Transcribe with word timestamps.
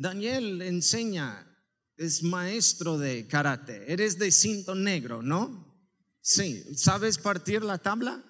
Daniel 0.00 0.62
enseña, 0.62 1.46
es 1.98 2.22
maestro 2.22 2.96
de 2.96 3.26
karate. 3.26 3.92
Eres 3.92 4.18
de 4.18 4.32
cinto 4.32 4.74
negro, 4.74 5.20
¿no? 5.20 5.78
Sí. 6.22 6.64
¿Sabes 6.74 7.18
partir 7.18 7.62
la 7.62 7.76
tabla? 7.76 8.24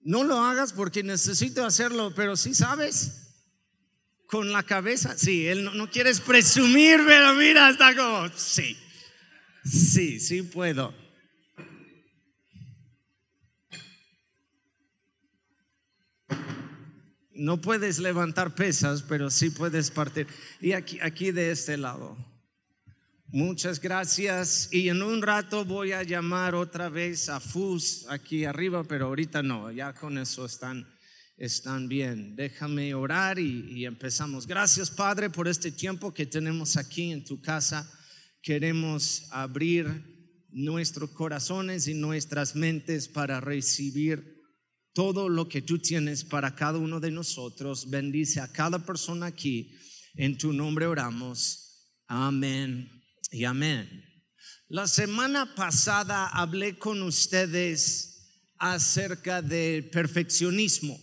No 0.00 0.24
lo 0.24 0.38
hagas 0.38 0.72
porque 0.72 1.02
necesito 1.02 1.66
hacerlo, 1.66 2.14
pero 2.16 2.34
sí 2.34 2.54
sabes. 2.54 3.12
Con 4.26 4.52
la 4.52 4.62
cabeza, 4.62 5.18
sí, 5.18 5.46
él 5.46 5.64
no, 5.64 5.74
no 5.74 5.90
quieres 5.90 6.18
presumir, 6.20 6.98
pero 7.06 7.34
mira, 7.34 7.68
está 7.68 7.94
como, 7.94 8.30
sí, 8.34 8.74
sí, 9.66 10.18
sí 10.18 10.42
puedo. 10.42 10.94
No 17.34 17.60
puedes 17.60 17.98
levantar 17.98 18.54
pesas, 18.54 19.02
pero 19.02 19.30
sí 19.30 19.50
puedes 19.50 19.90
partir. 19.90 20.26
Y 20.60 20.72
aquí, 20.72 20.98
aquí 21.00 21.32
de 21.32 21.50
este 21.50 21.76
lado. 21.76 22.16
Muchas 23.34 23.80
gracias. 23.80 24.68
Y 24.70 24.88
en 24.88 25.02
un 25.02 25.20
rato 25.20 25.64
voy 25.64 25.90
a 25.90 26.04
llamar 26.04 26.54
otra 26.54 26.88
vez 26.88 27.28
a 27.28 27.40
FUS 27.40 28.06
aquí 28.08 28.44
arriba, 28.44 28.84
pero 28.84 29.06
ahorita 29.06 29.42
no, 29.42 29.72
ya 29.72 29.92
con 29.92 30.18
eso 30.18 30.44
están, 30.44 30.86
están 31.36 31.88
bien. 31.88 32.36
Déjame 32.36 32.94
orar 32.94 33.40
y, 33.40 33.72
y 33.72 33.86
empezamos. 33.86 34.46
Gracias 34.46 34.88
Padre 34.88 35.30
por 35.30 35.48
este 35.48 35.72
tiempo 35.72 36.14
que 36.14 36.26
tenemos 36.26 36.76
aquí 36.76 37.10
en 37.10 37.24
tu 37.24 37.40
casa. 37.40 37.90
Queremos 38.40 39.26
abrir 39.32 40.14
nuestros 40.52 41.10
corazones 41.10 41.88
y 41.88 41.94
nuestras 41.94 42.54
mentes 42.54 43.08
para 43.08 43.40
recibir 43.40 44.33
todo 44.94 45.28
lo 45.28 45.48
que 45.48 45.60
tú 45.60 45.78
tienes 45.78 46.24
para 46.24 46.54
cada 46.54 46.78
uno 46.78 47.00
de 47.00 47.10
nosotros. 47.10 47.90
Bendice 47.90 48.40
a 48.40 48.50
cada 48.50 48.78
persona 48.78 49.26
aquí. 49.26 49.76
En 50.14 50.38
tu 50.38 50.52
nombre 50.52 50.86
oramos. 50.86 51.90
Amén 52.06 53.02
y 53.30 53.44
amén. 53.44 54.04
La 54.68 54.86
semana 54.86 55.54
pasada 55.54 56.28
hablé 56.28 56.78
con 56.78 57.02
ustedes 57.02 58.14
acerca 58.56 59.42
del 59.42 59.90
perfeccionismo. 59.90 60.98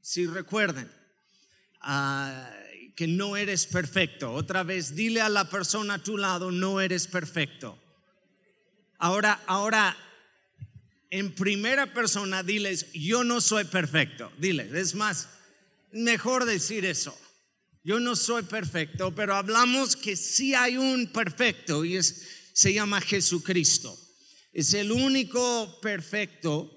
Si 0.00 0.26
recuerden, 0.26 0.90
ah, 1.80 2.48
que 2.94 3.06
no 3.06 3.36
eres 3.36 3.66
perfecto. 3.66 4.32
Otra 4.32 4.62
vez, 4.62 4.94
dile 4.94 5.20
a 5.20 5.28
la 5.28 5.50
persona 5.50 5.94
a 5.94 6.02
tu 6.02 6.16
lado, 6.16 6.50
no 6.52 6.80
eres 6.80 7.06
perfecto. 7.06 7.78
Ahora, 8.98 9.42
ahora, 9.46 9.96
en 11.12 11.34
primera 11.34 11.92
persona, 11.92 12.42
diles, 12.42 12.86
yo 12.94 13.22
no 13.22 13.42
soy 13.42 13.64
perfecto. 13.64 14.32
Diles, 14.38 14.72
es 14.72 14.94
más, 14.94 15.28
mejor 15.92 16.46
decir 16.46 16.86
eso. 16.86 17.14
Yo 17.84 18.00
no 18.00 18.16
soy 18.16 18.44
perfecto, 18.44 19.14
pero 19.14 19.34
hablamos 19.34 19.94
que 19.94 20.16
sí 20.16 20.54
hay 20.54 20.78
un 20.78 21.08
perfecto 21.08 21.84
y 21.84 21.98
es, 21.98 22.50
se 22.54 22.72
llama 22.72 23.02
Jesucristo. 23.02 23.94
Es 24.54 24.72
el 24.72 24.90
único 24.90 25.80
perfecto 25.82 26.70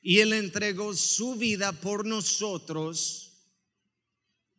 y 0.00 0.18
Él 0.18 0.32
entregó 0.32 0.92
su 0.92 1.36
vida 1.36 1.70
por 1.70 2.04
nosotros 2.04 3.30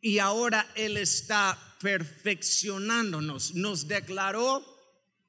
y 0.00 0.18
ahora 0.18 0.66
Él 0.76 0.96
está 0.96 1.76
perfeccionándonos. 1.78 3.54
Nos 3.54 3.86
declaró 3.86 4.64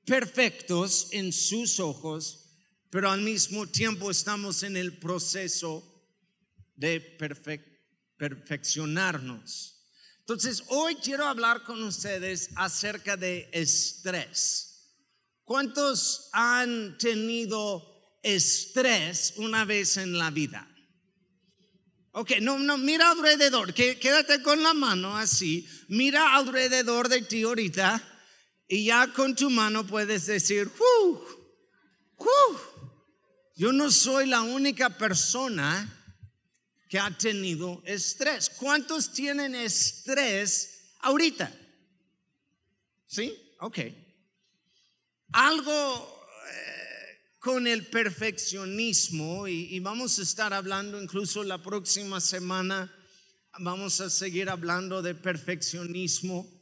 perfectos 0.05 1.09
en 1.11 1.33
sus 1.33 1.81
ojos 1.81 2.44
pero 2.95 3.11
al 3.11 3.19
mismo 3.19 3.67
tiempo 3.67 4.09
estamos 4.09 4.63
en 4.63 4.77
el 4.77 4.97
proceso 4.97 5.83
de 6.77 7.01
perfeccionarnos. 8.17 9.83
Entonces, 10.19 10.63
hoy 10.67 10.95
quiero 10.95 11.25
hablar 11.25 11.63
con 11.63 11.83
ustedes 11.83 12.51
acerca 12.55 13.17
de 13.17 13.49
estrés. 13.51 14.95
¿Cuántos 15.43 16.29
han 16.31 16.97
tenido 16.97 17.85
estrés 18.23 19.33
una 19.35 19.65
vez 19.65 19.97
en 19.97 20.17
la 20.17 20.31
vida? 20.31 20.65
Ok, 22.13 22.37
no, 22.39 22.57
no, 22.59 22.77
mira 22.77 23.11
alrededor, 23.11 23.73
quédate 23.73 24.41
con 24.41 24.63
la 24.63 24.73
mano 24.73 25.17
así, 25.17 25.67
mira 25.89 26.33
alrededor 26.33 27.09
de 27.09 27.23
ti 27.23 27.43
ahorita 27.43 28.01
y 28.69 28.85
ya 28.85 29.11
con 29.11 29.35
tu 29.35 29.49
mano 29.49 29.85
puedes 29.85 30.27
decir, 30.27 30.71
¡uh! 30.79 31.19
¡uh! 32.19 32.74
Yo 33.55 33.71
no 33.71 33.89
soy 33.89 34.27
la 34.27 34.41
única 34.41 34.89
persona 34.89 35.89
que 36.89 36.99
ha 36.99 37.09
tenido 37.17 37.81
estrés. 37.85 38.49
¿Cuántos 38.49 39.13
tienen 39.13 39.55
estrés 39.55 40.91
ahorita? 40.99 41.51
¿Sí? 43.07 43.33
Ok. 43.61 43.79
Algo 45.31 46.27
eh, 46.51 47.37
con 47.39 47.65
el 47.65 47.87
perfeccionismo, 47.87 49.47
y, 49.47 49.73
y 49.73 49.79
vamos 49.79 50.19
a 50.19 50.23
estar 50.23 50.53
hablando 50.53 51.01
incluso 51.01 51.41
la 51.43 51.61
próxima 51.63 52.19
semana, 52.19 52.93
vamos 53.59 54.01
a 54.01 54.09
seguir 54.09 54.49
hablando 54.49 55.01
de 55.01 55.15
perfeccionismo. 55.15 56.54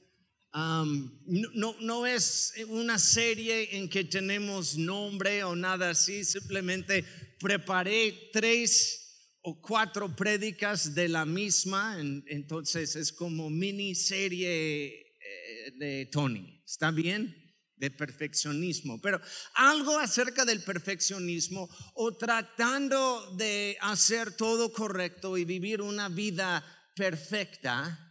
No, 0.53 1.75
no, 1.79 2.05
es 2.05 2.53
una 2.67 2.99
serie 2.99 3.75
en 3.75 3.89
que 3.89 4.03
tenemos 4.03 4.77
nombre 4.77 5.43
o 5.43 5.55
nada 5.55 5.91
así, 5.91 6.23
simplemente 6.23 7.03
preparé 7.39 8.29
tres 8.31 9.39
o 9.41 9.59
cuatro 9.59 10.15
prédicas 10.15 10.93
de 10.93 11.09
la 11.09 11.25
misma, 11.25 11.97
entonces 11.99 12.95
es 12.95 13.11
como 13.11 13.49
mini 13.49 13.95
serie 13.95 14.99
eh, 14.99 15.71
de 15.75 16.05
Tony, 16.11 16.61
¿está 16.63 16.91
bien? 16.91 17.35
De 17.75 17.89
perfeccionismo, 17.89 19.01
pero 19.01 19.19
algo 19.55 19.97
acerca 19.97 20.45
del 20.45 20.63
perfeccionismo 20.63 21.67
o 21.95 22.15
tratando 22.15 23.35
de 23.37 23.75
hacer 23.81 24.37
todo 24.37 24.71
correcto 24.71 25.35
y 25.35 25.45
vivir 25.45 25.81
una 25.81 26.09
vida 26.09 26.63
perfecta 26.95 28.02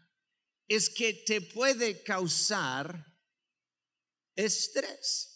es 0.69 0.91
que 0.91 1.13
te 1.13 1.41
puede 1.41 2.03
causar 2.03 3.07
estrés. 4.37 5.33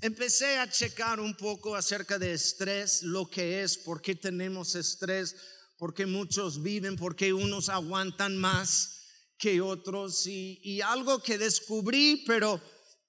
Empecé 0.00 0.58
a 0.58 0.70
checar 0.70 1.20
un 1.20 1.36
poco 1.36 1.74
acerca 1.74 2.18
de 2.18 2.32
estrés, 2.32 3.02
lo 3.02 3.28
que 3.28 3.62
es, 3.62 3.76
por 3.76 4.00
qué 4.00 4.14
tenemos 4.14 4.74
estrés, 4.74 5.36
por 5.76 5.92
qué 5.92 6.06
muchos 6.06 6.62
viven, 6.62 6.96
por 6.96 7.14
qué 7.14 7.32
unos 7.32 7.68
aguantan 7.68 8.36
más 8.36 9.00
que 9.36 9.60
otros 9.60 10.26
y, 10.26 10.80
algo 10.82 11.22
que 11.22 11.38
descubrí, 11.38 12.24
pero 12.26 12.62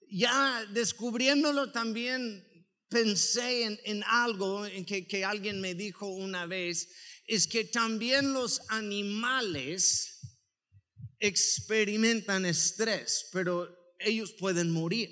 ya 0.10 0.66
descubriéndolo 0.72 1.72
también 1.72 2.46
pensé 2.90 3.80
en, 3.84 4.04
algo 4.06 4.66
en 4.66 4.86
que, 4.86 5.08
que 5.08 5.24
alguien 5.24 5.62
me 5.62 5.76
dijo 5.76 6.08
una 6.08 6.46
vez, 6.46 6.90
es 7.26 7.48
que 7.48 7.66
también 7.66 8.34
los 8.34 8.62
animales 8.70 10.20
experimentan 11.22 12.46
estrés, 12.46 13.30
pero 13.32 13.70
ellos 14.00 14.34
pueden 14.34 14.72
morir. 14.72 15.10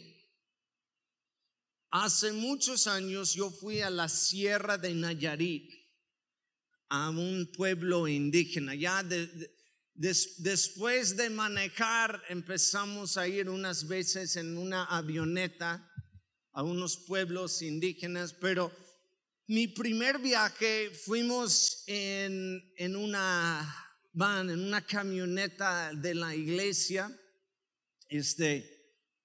Hace 1.91 2.33
muchos 2.33 2.87
años 2.87 3.33
yo 3.33 3.49
fui 3.49 3.81
a 3.81 3.89
la 3.89 4.09
sierra 4.09 4.77
de 4.77 4.93
Nayarit, 4.93 5.71
a 6.89 7.09
un 7.09 7.49
pueblo 7.55 8.07
indígena. 8.07 8.75
Ya 8.75 9.03
después 9.93 11.15
de 11.15 11.29
manejar 11.29 12.21
empezamos 12.29 13.15
a 13.17 13.27
ir 13.27 13.49
unas 13.49 13.87
veces 13.87 14.35
en 14.35 14.57
una 14.57 14.85
avioneta 14.85 15.85
a 16.53 16.63
unos 16.63 16.97
pueblos 16.97 17.61
indígenas, 17.61 18.33
pero 18.33 18.71
mi 19.47 19.67
primer 19.67 20.19
viaje 20.19 20.91
fuimos 20.91 21.83
en, 21.87 22.95
una 22.95 23.88
van 24.19 24.49
en 24.49 24.59
una 24.59 24.81
camioneta 24.81 25.93
de 25.93 26.13
la 26.13 26.35
iglesia, 26.35 27.09
este, 28.09 28.69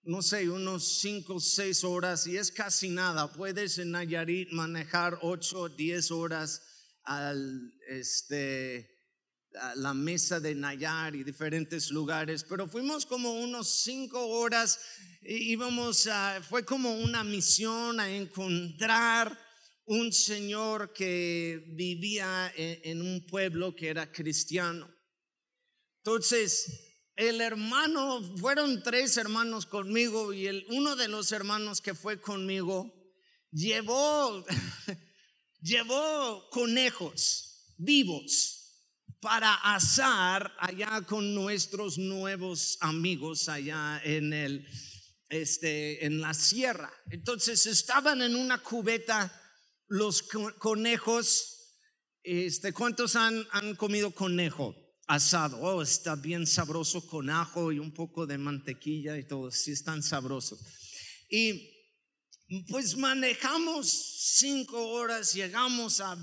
no 0.05 0.23
sé, 0.23 0.49
unos 0.49 1.01
cinco 1.01 1.35
o 1.35 1.41
seis 1.41 1.83
horas 1.83 2.29
y 2.29 2.37
es 2.37 2.53
casi 2.53 2.91
nada. 2.91 3.33
Puedes 3.33 3.79
en 3.79 3.91
Nayarit 3.91 4.53
manejar 4.53 5.19
ocho 5.23 5.63
o 5.63 5.69
diez 5.69 6.13
horas 6.13 6.63
al, 7.03 7.73
este, 7.89 8.89
a 9.61 9.75
la 9.75 9.95
mesa 9.95 10.39
de 10.39 10.55
Nayar 10.55 11.17
y 11.17 11.25
diferentes 11.25 11.91
lugares, 11.91 12.45
pero 12.45 12.69
fuimos 12.69 13.05
como 13.05 13.33
unos 13.33 13.83
cinco 13.83 14.25
horas, 14.25 14.79
íbamos 15.23 16.07
a, 16.07 16.41
fue 16.41 16.65
como 16.65 16.95
una 17.01 17.25
misión 17.25 17.99
a 17.99 18.09
encontrar 18.09 19.37
un 19.87 20.13
señor 20.13 20.93
que 20.93 21.63
vivía 21.69 22.53
en, 22.57 23.03
un 23.03 23.27
pueblo 23.27 23.75
que 23.75 23.89
era 23.89 24.11
cristiano. 24.11 24.89
Entonces, 25.99 26.95
el 27.17 27.41
hermano, 27.41 28.23
fueron 28.39 28.83
tres 28.83 29.17
hermanos 29.17 29.67
conmigo 29.67 30.33
y 30.33 30.47
el, 30.47 30.67
uno 30.71 30.97
de 30.97 31.09
los 31.09 31.33
hermanos 31.33 31.81
que 31.81 31.95
fue 31.95 32.21
conmigo 32.21 32.93
llevó, 33.51 34.45
llevó 35.61 36.49
conejos 36.51 37.75
vivos 37.77 38.65
para 39.21 39.55
asar 39.55 40.53
allá 40.59 41.03
con 41.03 41.35
nuestros 41.35 41.97
nuevos 41.97 42.77
amigos 42.81 43.49
allá 43.49 44.01
en 44.05 44.33
el 44.33 44.67
este 45.31 46.05
en 46.05 46.21
la 46.21 46.35
sierra. 46.35 46.93
Entonces 47.11 47.65
estaban 47.67 48.21
en 48.23 48.37
una 48.37 48.63
cubeta 48.63 49.33
los 49.89 50.23
conejos 50.59 51.55
este 52.23 52.73
¿cuántos 52.73 53.17
han, 53.17 53.47
han 53.53 53.75
comido 53.77 54.11
conejo 54.11 54.75
asado? 55.07 55.59
Oh, 55.61 55.83
está 55.83 56.17
bien 56.17 56.47
sabroso 56.47 57.07
con 57.07 57.29
ajo 57.29 57.71
y 57.71 57.79
un 57.79 57.93
poco 57.93 58.27
de 58.27 58.39
mantequilla 58.39 59.19
y 59.19 59.27
todo, 59.27 59.51
sí 59.51 59.73
están 59.73 60.03
sabrosos. 60.03 60.61
Y 61.29 61.71
pues 62.69 62.97
manejamos 62.97 63.89
cinco 64.37 64.91
horas, 64.91 65.35
llegamos 65.35 66.01
a, 66.01 66.17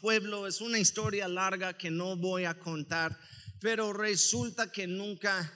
pueblo, 0.00 0.46
es 0.46 0.60
una 0.60 0.78
historia 0.78 1.28
larga 1.28 1.76
que 1.76 1.90
no 1.90 2.16
voy 2.16 2.44
a 2.44 2.58
contar, 2.58 3.18
pero 3.60 3.92
resulta 3.92 4.72
que 4.72 4.86
nunca 4.86 5.52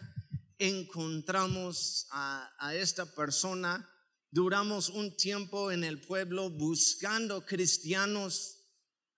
encontramos 0.58 2.06
a, 2.10 2.74
esta 2.74 3.06
persona. 3.14 3.88
Duramos 4.32 4.88
un 4.88 5.16
tiempo 5.16 5.70
en 5.70 5.84
el 5.84 6.00
pueblo 6.00 6.50
buscando 6.50 7.46
cristianos 7.46 8.58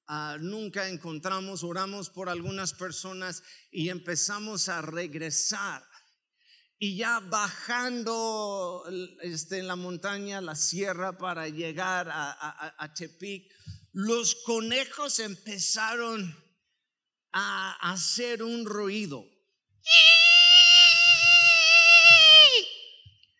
ah, 0.06 0.36
nunca 0.38 0.88
encontramos, 0.88 1.64
oramos 1.64 2.10
por 2.10 2.28
algunas 2.28 2.74
personas 2.74 3.42
y 3.70 3.88
empezamos 3.88 4.68
a 4.68 4.82
regresar 4.82 5.82
y 6.78 6.96
ya 6.96 7.20
bajando 7.20 8.84
este, 9.22 9.58
en 9.58 9.68
la 9.68 9.76
montaña, 9.76 10.40
la 10.40 10.54
sierra 10.54 11.16
para 11.16 11.48
llegar 11.48 12.08
a, 12.10 12.92
Tepic, 12.94 13.50
los 13.92 14.34
conejos 14.44 15.18
empezaron 15.20 16.36
a 17.32 17.92
hacer 17.92 18.42
un 18.42 18.66
ruido. 18.66 19.24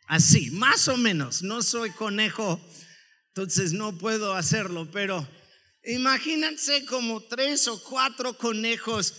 Así, 0.07 0.51
más 0.51 0.89
o 0.89 0.97
menos. 0.97 1.43
No 1.43 1.63
soy 1.63 1.91
conejo, 1.91 2.61
entonces 3.29 3.73
no 3.73 3.97
puedo 3.99 4.35
hacerlo, 4.35 4.91
pero 4.91 5.27
imagínense 5.85 6.85
como 6.87 7.23
tres 7.23 7.69
o 7.69 7.83
cuatro 7.83 8.37
conejos 8.37 9.15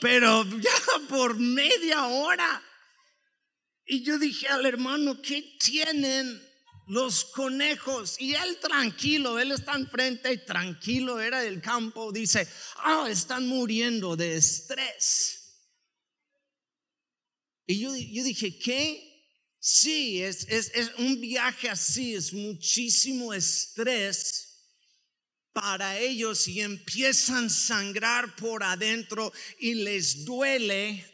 pero 0.00 0.44
ya 0.60 1.08
por 1.08 1.38
media 1.38 2.06
hora. 2.06 2.62
Y 3.86 4.02
yo 4.02 4.18
dije 4.18 4.48
al 4.48 4.66
hermano, 4.66 5.20
¿qué 5.22 5.56
tienen 5.60 6.42
los 6.86 7.24
conejos? 7.24 8.16
Y 8.20 8.34
él 8.34 8.58
tranquilo, 8.60 9.38
él 9.38 9.52
está 9.52 9.74
enfrente 9.74 10.32
y 10.32 10.44
tranquilo, 10.44 11.20
era 11.20 11.40
del 11.40 11.60
campo, 11.60 12.12
dice, 12.12 12.48
ah, 12.78 13.06
están 13.08 13.46
muriendo 13.46 14.16
de 14.16 14.36
estrés. 14.36 15.35
Y 17.66 17.80
yo, 17.80 17.94
yo 17.94 18.24
dije, 18.24 18.58
¿qué? 18.58 19.02
Sí, 19.58 20.22
es, 20.22 20.46
es, 20.48 20.70
es 20.74 20.92
un 20.98 21.20
viaje 21.20 21.68
así, 21.68 22.14
es 22.14 22.32
muchísimo 22.32 23.34
estrés 23.34 24.46
para 25.52 25.98
ellos 25.98 26.46
y 26.48 26.60
empiezan 26.60 27.46
a 27.46 27.48
sangrar 27.48 28.36
por 28.36 28.62
adentro 28.62 29.32
y 29.58 29.72
les 29.72 30.26
duele. 30.26 31.04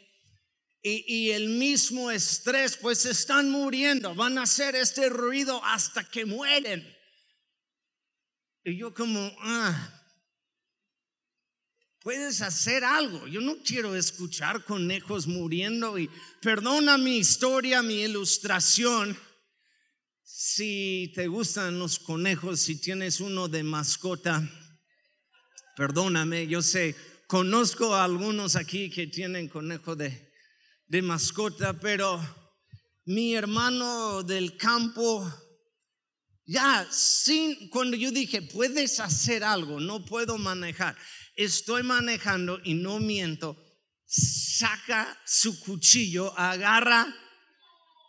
Y, 0.85 1.29
el 1.29 1.47
mismo 1.47 2.11
estrés, 2.11 2.75
pues 2.75 3.05
están 3.05 3.49
muriendo, 3.49 4.13
van 4.15 4.37
a 4.37 4.41
hacer 4.43 4.75
este 4.75 5.07
ruido 5.07 5.63
hasta 5.63 6.03
que 6.03 6.25
mueren. 6.25 6.85
Y 8.65 8.75
yo 8.77 8.93
como, 8.93 9.33
ah, 9.39 10.02
puedes 12.03 12.41
hacer 12.41 12.83
algo. 12.83 13.27
Yo 13.27 13.41
no 13.41 13.55
quiero 13.63 13.95
escuchar 13.95 14.63
conejos 14.63 15.25
muriendo 15.25 15.97
y 15.97 16.09
perdona 16.41 16.97
mi 16.97 17.17
historia, 17.17 17.81
mi 17.81 18.01
ilustración 18.01 19.17
si 20.45 21.09
te 21.15 21.27
gustan 21.27 21.79
los 21.79 21.99
conejos, 21.99 22.59
si 22.59 22.75
tienes 22.75 23.21
uno 23.21 23.47
de 23.47 23.63
mascota, 23.63 24.45
perdóname, 25.77 26.47
yo 26.47 26.61
sé, 26.61 26.97
conozco 27.27 27.95
a 27.95 28.03
algunos 28.03 28.57
aquí 28.57 28.89
que 28.89 29.07
tienen 29.07 29.47
conejo 29.47 29.95
de, 29.95 30.33
de 30.87 31.01
mascota, 31.01 31.79
pero 31.79 32.19
mi 33.05 33.35
hermano 33.35 34.21
del 34.21 34.57
campo, 34.57 35.25
ya, 36.45 36.85
sin, 36.91 37.69
cuando 37.69 37.95
yo 37.95 38.11
dije, 38.11 38.41
puedes 38.41 38.99
hacer 38.99 39.45
algo, 39.45 39.79
no 39.79 40.03
puedo 40.03 40.37
manejar, 40.37 40.97
estoy 41.35 41.83
manejando 41.83 42.59
y 42.63 42.73
no 42.73 42.99
miento, 42.99 43.57
saca 44.05 45.19
su 45.25 45.59
cuchillo, 45.59 46.37
agarra 46.37 47.13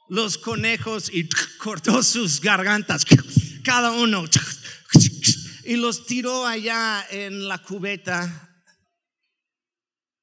los 0.08 0.38
conejos 0.38 1.10
y 1.12 1.28
cortó 1.58 2.02
sus 2.02 2.40
gargantas, 2.40 3.04
cada 3.64 3.92
uno, 3.92 4.24
y 5.64 5.76
los 5.76 6.06
tiró 6.06 6.46
allá 6.46 7.06
en 7.10 7.48
la 7.48 7.58
cubeta. 7.58 8.50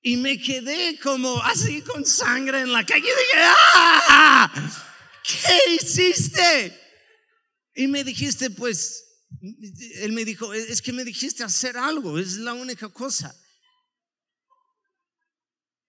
Y 0.04 0.18
me 0.18 0.42
quedé 0.42 1.00
como 1.00 1.42
así 1.44 1.82
con 1.82 2.06
sangre 2.06 2.62
en 2.62 2.74
la 2.74 2.84
calle. 2.84 3.02
Y 3.02 3.04
dije, 3.04 3.36
¡ah! 3.36 4.52
¿Qué 5.24 5.76
hiciste? 5.76 6.80
Y 7.76 7.88
me 7.88 8.04
dijiste, 8.04 8.50
pues, 8.50 9.11
él 9.42 10.12
me 10.14 10.24
dijo, 10.24 10.54
es 10.54 10.82
que 10.82 10.94
me 10.94 11.04
dijiste 11.04 11.44
hacer 11.44 11.78
algo, 11.78 12.20
es 12.20 12.38
la 12.38 12.54
única 12.54 12.90
cosa. 12.90 13.36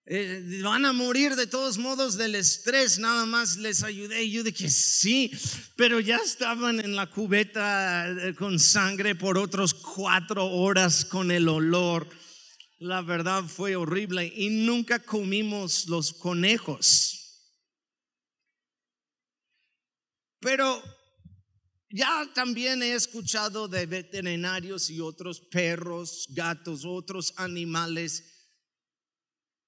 Eh, 0.05 0.59
van 0.61 0.83
a 0.83 0.91
morir 0.91 1.35
de 1.35 1.47
todos 1.47 1.77
modos 1.77 2.17
del 2.17 2.35
estrés, 2.35 2.99
nada 2.99 3.25
más 3.25 3.55
les 3.57 3.83
ayudé. 3.83 4.23
Y 4.23 4.31
yo 4.31 4.43
dije, 4.43 4.69
sí, 4.69 5.31
pero 5.77 5.99
ya 5.99 6.17
estaban 6.17 6.79
en 6.81 6.95
la 6.95 7.09
cubeta 7.09 8.09
eh, 8.09 8.35
con 8.35 8.59
sangre 8.59 9.15
por 9.15 9.37
otros 9.37 9.73
cuatro 9.73 10.45
horas 10.45 11.05
con 11.05 11.31
el 11.31 11.47
olor. 11.47 12.09
La 12.79 13.01
verdad 13.01 13.45
fue 13.45 13.77
horrible 13.77 14.25
y 14.35 14.49
nunca 14.49 14.99
comimos 14.99 15.87
los 15.87 16.11
conejos. 16.11 17.19
Pero 20.41 20.83
ya 21.95 22.27
también 22.33 22.81
he 22.81 22.95
escuchado 22.95 23.67
de 23.67 23.85
veterinarios 23.85 24.89
y 24.89 24.99
otros 24.99 25.39
perros, 25.39 26.25
gatos, 26.31 26.85
otros 26.85 27.35
animales 27.37 28.23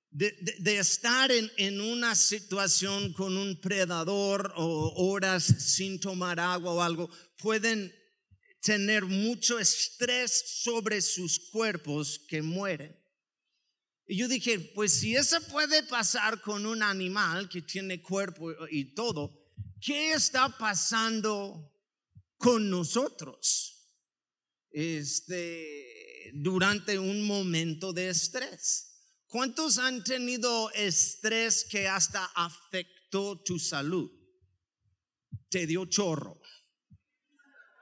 de, 0.09 0.79
estar 0.79 1.31
en, 1.31 1.51
en, 1.57 1.79
una 1.79 2.15
situación 2.15 3.13
con 3.13 3.37
un 3.37 3.61
predador 3.61 4.51
o 4.55 4.93
horas 4.95 5.43
sin 5.43 5.99
tomar 5.99 6.39
agua 6.39 6.73
o 6.73 6.81
algo, 6.81 7.11
pueden 7.37 7.93
tener 8.61 9.05
mucho 9.05 9.59
estrés 9.59 10.61
sobre 10.63 11.03
sus 11.03 11.51
cuerpos 11.51 12.19
que 12.27 12.41
mueren. 12.41 12.97
Y 14.07 14.17
yo 14.17 14.27
dije, 14.27 14.59
pues 14.73 14.93
si 14.93 15.15
eso 15.15 15.39
puede 15.51 15.83
pasar 15.83 16.41
con 16.41 16.65
un 16.65 16.81
animal 16.81 17.49
que 17.49 17.61
tiene 17.61 18.01
cuerpo 18.01 18.51
y 18.71 18.95
todo, 18.95 19.31
¿qué 19.79 20.13
está 20.13 20.49
pasando 20.57 21.74
con 22.37 22.69
nosotros? 22.69 23.71
Este, 24.71 26.31
durante 26.33 26.99
un 26.99 27.25
momento 27.25 27.93
de 27.93 28.09
estrés. 28.09 28.95
¿Cuántos 29.27 29.77
han 29.77 30.03
tenido 30.03 30.71
estrés 30.71 31.65
que 31.69 31.87
hasta 31.87 32.25
afectó 32.35 33.41
tu 33.43 33.59
salud? 33.59 34.09
Te 35.49 35.65
dio 35.67 35.85
chorro. 35.85 36.39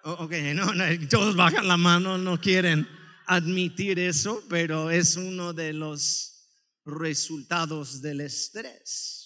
ok, 0.04 0.32
no, 0.54 0.74
no, 0.74 0.84
todos 1.10 1.36
bajan 1.36 1.68
la 1.68 1.78
mano, 1.78 2.18
no 2.18 2.40
quieren 2.40 2.88
admitir 3.28 4.00
eso, 4.00 4.44
pero 4.50 4.90
es 4.92 5.16
uno 5.16 5.54
de 5.54 5.74
los 5.74 6.34
resultados 6.86 8.02
del 8.02 8.22
estrés. 8.22 9.23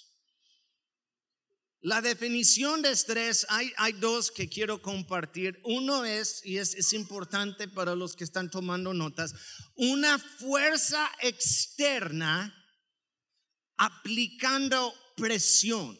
La 1.87 2.01
definición 2.01 2.81
de 2.81 2.91
estrés, 2.91 3.45
hay, 3.47 3.71
hay, 3.77 3.93
dos 3.93 4.29
que 4.29 4.49
quiero 4.49 4.81
compartir. 4.81 5.57
Uno 5.63 6.03
es, 6.03 6.41
y 6.43 6.57
es, 6.57 6.75
es 6.75 6.91
importante 6.91 7.69
para 7.69 7.95
los 7.95 8.13
que 8.13 8.25
están 8.25 8.51
tomando 8.51 8.93
notas, 8.93 9.33
una 9.73 10.19
fuerza 10.19 11.09
externa 11.21 12.53
aplicando 13.77 14.93
presión. 15.15 15.97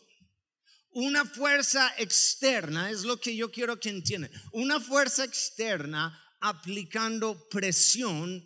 Una 0.90 1.24
fuerza 1.24 1.94
externa 1.98 2.92
es 2.92 3.04
lo 3.04 3.22
que 3.22 3.34
yo 3.38 3.50
quiero 3.50 3.80
que 3.80 3.88
entiendan. 3.88 4.32
Una 4.52 4.82
fuerza 4.82 5.24
externa 5.24 6.22
aplicando 6.42 7.48
presión 7.48 8.46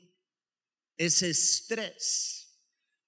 es 0.96 1.24
estrés. 1.24 2.60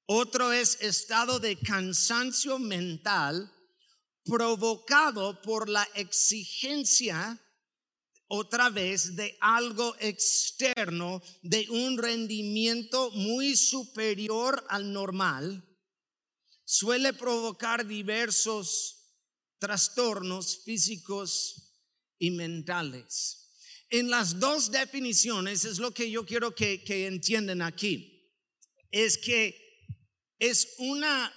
Otro 0.08 0.52
es 0.52 0.82
estado 0.82 1.40
de 1.40 1.56
cansancio 1.56 2.58
mental 2.58 3.53
provocado 4.24 5.42
por 5.42 5.70
la 5.70 5.84
exigencia 5.96 7.40
otra 8.28 8.70
vez 8.70 9.16
de 9.16 9.38
algo 9.42 9.96
externo, 10.00 11.22
de 11.42 11.68
un 11.70 11.98
rendimiento 11.98 13.12
muy 13.12 13.56
superior 13.56 14.66
al 14.70 14.92
normal, 14.92 15.64
suele 16.66 17.14
provocar 17.14 17.86
diversos 17.86 19.04
trastornos 19.60 20.64
físicos 20.64 21.72
y 22.18 22.32
mentales. 22.32 23.44
En 23.90 24.10
las 24.10 24.40
dos 24.40 24.72
definiciones 24.72 25.66
es 25.66 25.78
lo 25.78 25.94
que 25.94 26.10
yo 26.10 26.26
quiero 26.26 26.56
que, 26.56 26.82
entiendan 27.06 27.62
aquí. 27.62 28.32
Es 28.90 29.20
que 29.20 29.56
es 30.40 30.74
una 30.80 31.32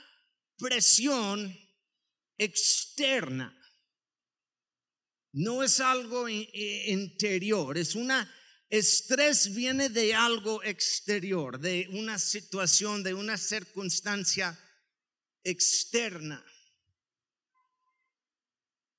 presión 0.56 1.54
externa 2.38 3.52
no 5.32 5.62
es 5.62 5.80
algo 5.80 6.28
interior, 6.28 7.76
es 7.76 7.94
una 7.94 8.26
estrés 8.68 9.54
viene 9.54 9.88
de 9.88 10.14
algo 10.14 10.62
exterior, 10.62 11.60
de 11.60 11.88
una 11.92 12.18
situación, 12.18 13.02
de 13.02 13.14
una 13.14 13.36
circunstancia 13.36 14.58
externa. 15.44 16.44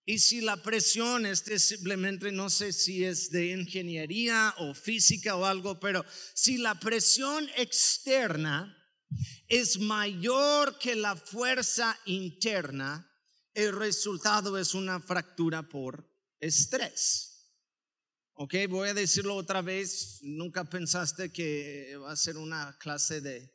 Y 0.06 0.20
si 0.20 0.40
la 0.40 0.62
presión, 0.64 1.26
este 1.26 1.60
simplemente 1.60 2.32
no 2.32 2.50
sé 2.50 2.72
si 2.72 3.04
es 3.04 3.30
de 3.30 3.48
ingeniería 3.48 4.54
o 4.60 4.74
física 4.74 5.36
o 5.36 5.44
algo, 5.44 5.80
pero 5.82 6.06
si 6.34 6.58
la 6.58 6.80
presión 6.80 7.50
externa 7.58 8.74
es 9.48 9.80
mayor 9.80 10.78
que 10.80 10.96
la 10.96 11.16
fuerza 11.18 12.00
interna, 12.06 13.07
el 13.58 13.76
resultado 13.76 14.56
es 14.60 14.76
una 14.76 15.00
fractura 15.00 15.68
por 15.68 16.08
estrés. 16.40 17.56
Ok, 18.34 18.54
voy 18.70 18.90
a 18.90 18.94
decirlo 18.94 19.36
otra 19.36 19.64
vez. 19.64 20.20
Nunca 20.22 20.64
pensaste 20.64 21.32
que 21.32 21.98
va 21.98 22.12
a 22.12 22.16
ser 22.16 22.38
una 22.38 22.78
clase 22.78 23.20
de, 23.20 23.52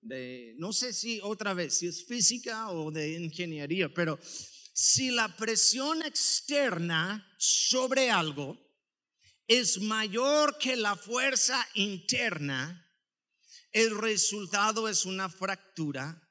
de, 0.00 0.54
no 0.58 0.72
sé 0.72 0.92
si 0.92 1.18
otra 1.24 1.54
vez, 1.54 1.76
si 1.76 1.88
es 1.88 2.06
física 2.06 2.70
o 2.70 2.92
de 2.92 3.14
ingeniería, 3.14 3.92
pero 3.92 4.16
si 4.72 5.10
la 5.10 5.36
presión 5.36 6.02
externa 6.02 7.28
sobre 7.36 8.12
algo 8.12 8.56
es 9.48 9.80
mayor 9.80 10.56
que 10.56 10.76
la 10.76 10.94
fuerza 10.94 11.66
interna, 11.74 12.88
el 13.72 13.98
resultado 13.98 14.88
es 14.88 15.04
una 15.04 15.28
fractura 15.28 16.30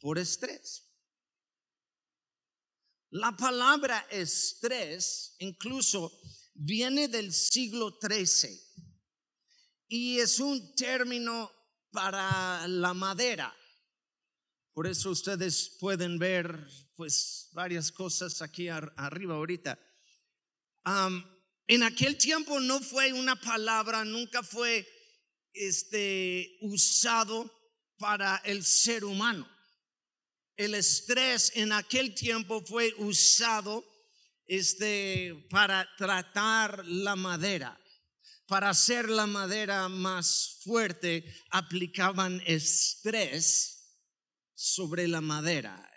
por 0.00 0.18
estrés. 0.18 0.83
La 3.14 3.30
palabra 3.30 4.08
estrés 4.10 5.36
incluso 5.38 6.20
viene 6.52 7.06
del 7.06 7.32
siglo 7.32 7.96
XIII 8.02 8.60
y 9.86 10.18
es 10.18 10.40
un 10.40 10.74
término 10.74 11.48
para 11.92 12.66
la 12.66 12.92
madera. 12.92 13.54
Por 14.72 14.88
eso 14.88 15.10
ustedes 15.10 15.76
pueden 15.78 16.18
ver 16.18 16.58
pues 16.96 17.50
varias 17.52 17.92
cosas 17.92 18.42
aquí 18.42 18.68
arriba 18.68 19.36
ahorita. 19.36 19.78
en 21.68 21.82
aquel 21.84 22.18
tiempo 22.18 22.58
no 22.58 22.80
fue 22.80 23.12
una 23.12 23.40
palabra, 23.40 24.04
nunca 24.04 24.42
fue 24.42 24.88
este, 25.52 26.58
usado 26.62 27.48
para 27.96 28.38
el 28.38 28.64
ser 28.64 29.04
humano 29.04 29.53
el 30.56 30.74
estrés 30.74 31.52
en 31.54 31.72
aquel 31.72 32.14
tiempo 32.14 32.64
fue 32.64 32.94
usado 32.98 33.84
este, 34.46 35.46
para 35.50 35.88
tratar 35.96 36.84
la 36.86 37.16
madera. 37.16 37.80
Para 38.46 38.70
hacer 38.70 39.08
la 39.08 39.26
madera 39.26 39.88
más 39.88 40.60
fuerte, 40.62 41.24
aplicaban 41.50 42.42
estrés 42.46 43.74
sobre 44.54 45.08
la 45.08 45.20
madera. 45.20 45.90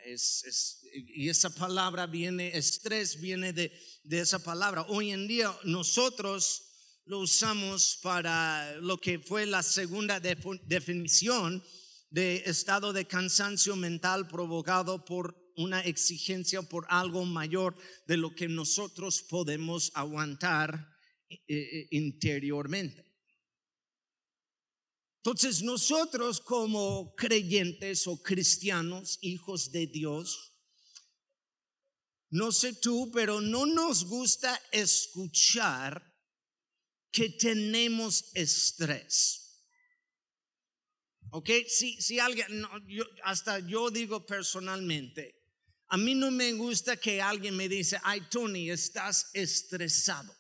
y 0.94 1.30
esa 1.30 1.50
palabra 1.50 2.08
viene, 2.08 2.58
estrés 2.58 3.20
viene 3.20 3.52
de, 3.54 3.72
de 4.04 4.20
esa 4.20 4.40
palabra. 4.40 4.84
Hoy 4.84 5.12
en 5.12 5.28
día 5.28 5.56
nosotros 5.64 6.64
lo 7.06 7.20
usamos 7.20 8.00
para 8.02 8.76
lo 8.78 8.98
que 8.98 9.20
fue 9.20 9.46
la 9.46 9.62
segunda 9.62 10.20
definición 10.20 11.64
de 12.10 12.44
estado 12.46 12.94
de 12.94 13.06
cansancio 13.06 13.76
mental 13.76 14.28
provocado 14.28 15.04
por 15.04 15.36
una 15.58 15.82
exigencia 15.82 16.62
por 16.62 16.86
algo 16.90 17.26
mayor 17.26 17.76
de 18.06 18.18
lo 18.18 18.34
que 18.36 18.48
nosotros 18.48 19.24
podemos 19.24 19.92
aguantar 19.96 20.88
eh, 21.30 21.38
eh, 21.48 21.88
interiormente. 21.92 23.04
Entonces 25.18 25.62
nosotros 25.62 26.40
como 26.40 27.14
creyentes 27.16 28.08
o 28.08 28.22
cristianos, 28.22 29.18
hijos 29.22 29.72
de 29.72 29.88
Dios, 29.88 30.54
no 32.30 32.52
sé 32.52 32.74
tú, 32.74 33.12
pero 33.12 33.42
no 33.42 33.66
nos 33.66 34.06
gusta 34.06 34.62
escuchar 34.72 36.14
que 37.12 37.30
tenemos 37.30 38.32
estrés. 38.34 39.47
¿Ok? 41.38 41.52
Si, 41.68 42.02
si 42.02 42.18
alguien, 42.18 42.66
hasta 43.24 43.60
yo 43.60 43.92
digo 43.92 44.26
personalmente, 44.26 45.36
a 45.88 45.96
mí 45.96 46.16
no 46.16 46.32
me 46.32 46.52
gusta 46.54 46.98
que 46.98 47.22
alguien 47.22 47.56
me 47.56 47.70
dice, 47.70 48.00
ay 48.02 48.22
Tony, 48.22 48.72
estás 48.72 49.30
estresado. 49.34 50.36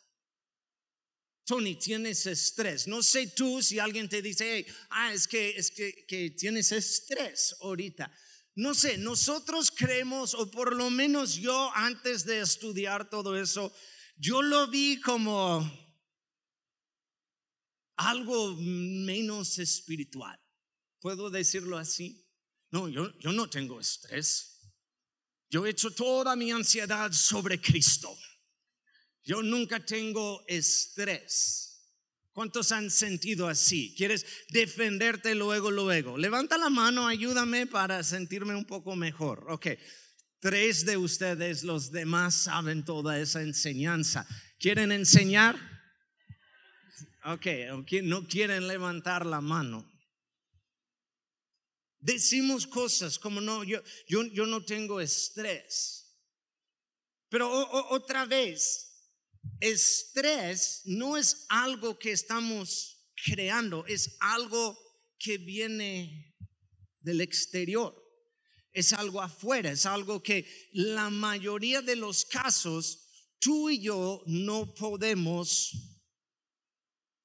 Tony, 1.45 1.75
tienes 1.75 2.25
estrés. 2.25 2.87
No 2.87 3.03
sé 3.03 3.27
tú 3.27 3.61
si 3.61 3.77
alguien 3.77 4.09
te 4.09 4.23
dice, 4.23 4.55
hey, 4.55 4.65
ah, 4.89 5.13
es 5.13 5.27
que, 5.27 5.51
es 5.51 5.69
que, 5.69 6.03
que 6.07 6.31
tienes 6.31 6.71
estrés 6.71 7.55
ahorita. 7.61 8.11
No 8.55 8.73
sé, 8.73 8.97
nosotros 8.97 9.69
creemos, 9.69 10.33
o 10.33 10.49
por 10.49 10.75
lo 10.75 10.89
menos 10.89 11.35
yo 11.35 11.71
antes 11.75 12.25
de 12.25 12.39
estudiar 12.39 13.07
todo 13.07 13.39
eso, 13.39 13.71
yo 14.15 14.41
lo 14.41 14.65
vi 14.65 14.99
como 14.99 15.61
algo 17.97 18.55
menos 18.55 19.59
espiritual. 19.59 20.39
¿Puedo 20.99 21.29
decirlo 21.29 21.77
así? 21.77 22.25
No, 22.71 22.89
yo, 22.89 23.17
yo 23.19 23.31
no 23.31 23.49
tengo 23.49 23.79
estrés. 23.79 24.57
Yo 25.49 25.65
he 25.65 25.69
hecho 25.69 25.91
toda 25.91 26.35
mi 26.35 26.51
ansiedad 26.51 27.11
sobre 27.11 27.61
Cristo. 27.61 28.15
Yo 29.23 29.41
nunca 29.41 29.85
tengo 29.85 30.43
estrés. 30.47 31.67
¿Cuántos 32.33 32.71
han 32.71 32.91
sentido 32.91 33.47
así? 33.47 33.95
¿Quieres 33.97 34.25
defenderte 34.49 35.33
luego, 35.33 35.71
luego? 35.71 36.17
Levanta 36.17 36.57
la 36.57 36.69
mano, 36.69 37.07
ayúdame 37.07 37.65
para 37.65 38.03
sentirme 38.03 38.53
un 38.55 38.65
poco 38.65 38.95
mejor. 38.95 39.45
Ok, 39.49 39.67
tres 40.39 40.85
de 40.85 40.97
ustedes, 40.97 41.63
los 41.63 41.91
demás 41.91 42.35
saben 42.35 42.85
toda 42.85 43.19
esa 43.19 43.41
enseñanza. 43.41 44.27
¿Quieren 44.59 44.91
enseñar? 44.91 45.57
Ok, 47.25 47.47
no 48.03 48.27
quieren 48.27 48.67
levantar 48.67 49.25
la 49.25 49.41
mano. 49.41 49.96
Decimos 51.99 52.67
cosas 52.67 53.17
como 53.17 53.41
no, 53.41 53.63
yo, 53.63 53.81
yo, 54.07 54.23
yo 54.25 54.45
no 54.45 54.63
tengo 54.63 55.01
estrés. 55.01 56.15
Pero 57.29 57.49
otra 57.89 58.25
vez, 58.25 58.87
estrés 59.59 60.81
no 60.85 61.17
es 61.17 61.45
algo 61.49 61.97
que 61.97 62.11
estamos 62.11 62.97
creando, 63.25 63.85
es 63.87 64.15
algo 64.19 64.77
que 65.17 65.37
viene 65.37 66.35
del 66.99 67.21
exterior. 67.21 68.03
Es 68.71 68.93
algo 68.93 69.21
afuera, 69.21 69.71
es 69.71 69.87
algo 69.87 70.21
que 70.21 70.69
la 70.71 71.09
mayoría 71.09 71.81
de 71.81 71.95
los 71.95 72.25
casos 72.25 73.07
tú 73.39 73.71
y 73.71 73.79
yo 73.79 74.21
no 74.27 74.73
podemos 74.75 75.71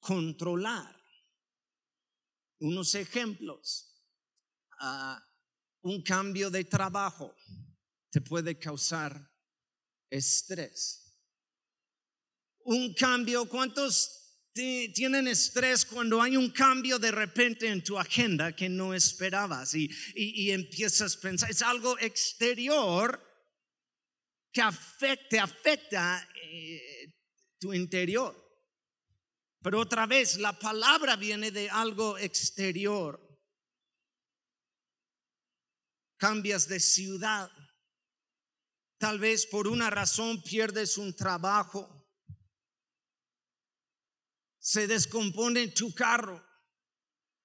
controlar. 0.00 0.99
Unos 2.59 2.95
ejemplos 2.95 3.91
un 5.83 6.03
cambio 6.03 6.51
de 6.51 6.65
trabajo 6.65 7.35
te 8.11 8.21
puede 8.21 8.59
causar 8.59 9.31
estrés. 10.11 10.99
Un 12.65 12.95
cambio, 12.95 13.49
¿cuántos 13.49 14.23
tienen 14.53 15.29
estrés 15.29 15.85
cuando 15.85 16.21
hay 16.21 16.37
un 16.37 16.51
cambio 16.51 16.99
de 16.99 17.11
repente 17.11 17.69
en 17.69 17.83
tu 17.83 17.99
agenda 17.99 18.55
que 18.55 18.69
no 18.69 18.93
esperabas 18.93 19.75
y, 19.75 19.91
y, 20.15 20.51
empiezas 20.51 21.17
a 21.17 21.21
pensar, 21.21 21.51
es 21.51 21.62
algo 21.62 21.99
exterior 21.99 23.21
que 24.53 24.61
afecta, 24.61 25.43
afecta 25.43 26.29
eh, 26.45 27.15
tu 27.59 27.73
interior. 27.73 28.37
Pero 29.62 29.81
otra 29.81 30.07
vez, 30.07 30.37
la 30.39 30.59
palabra 30.59 31.17
viene 31.17 31.51
de 31.51 31.71
algo 31.71 32.19
exterior 32.19 33.32
cambias 36.23 36.69
de 36.69 36.79
ciudad. 36.79 37.50
Tal 38.97 39.19
vez 39.19 39.45
por 39.45 39.67
una 39.67 39.91
razón 39.91 40.41
pierdes 40.41 40.97
un 40.97 41.12
trabajo. 41.17 41.88
se 44.61 44.87
descompone 44.87 45.67
tu 45.75 45.93
carro. 45.93 46.41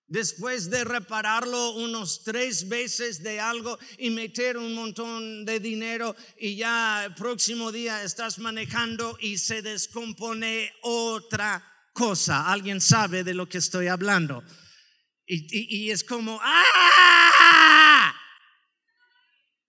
Después 0.05 0.69
de 0.69 0.84
repararlo 0.84 1.72
unos 1.72 2.24
tres 2.24 2.69
veces 2.69 3.24
de 3.24 3.39
algo 3.39 3.79
y 3.98 4.12
meter 4.12 4.55
un 4.55 4.75
montón 4.75 5.43
de 5.43 5.60
dinero 5.60 6.15
y 6.38 6.57
ya 6.57 7.05
el 7.05 7.15
próximo 7.15 7.72
día 7.72 8.03
estás 8.03 8.38
manejando 8.38 9.17
y 9.19 9.39
se 9.39 9.63
descompone 9.63 10.72
otra 10.84 11.63
cosa. 11.93 12.51
Alguien 12.51 12.79
sabe 12.79 13.24
de 13.24 13.34
lo 13.34 13.50
que 13.50 13.57
estoy 13.57 13.88
hablando. 13.88 14.43
Y, 15.25 15.89
es 15.89 16.03
como, 16.03 16.39
¡ah! 16.43 18.13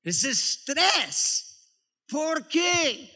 Es 0.09 0.25
estrés. 0.25 1.75
¿Por 2.07 2.49
qué? 2.49 3.15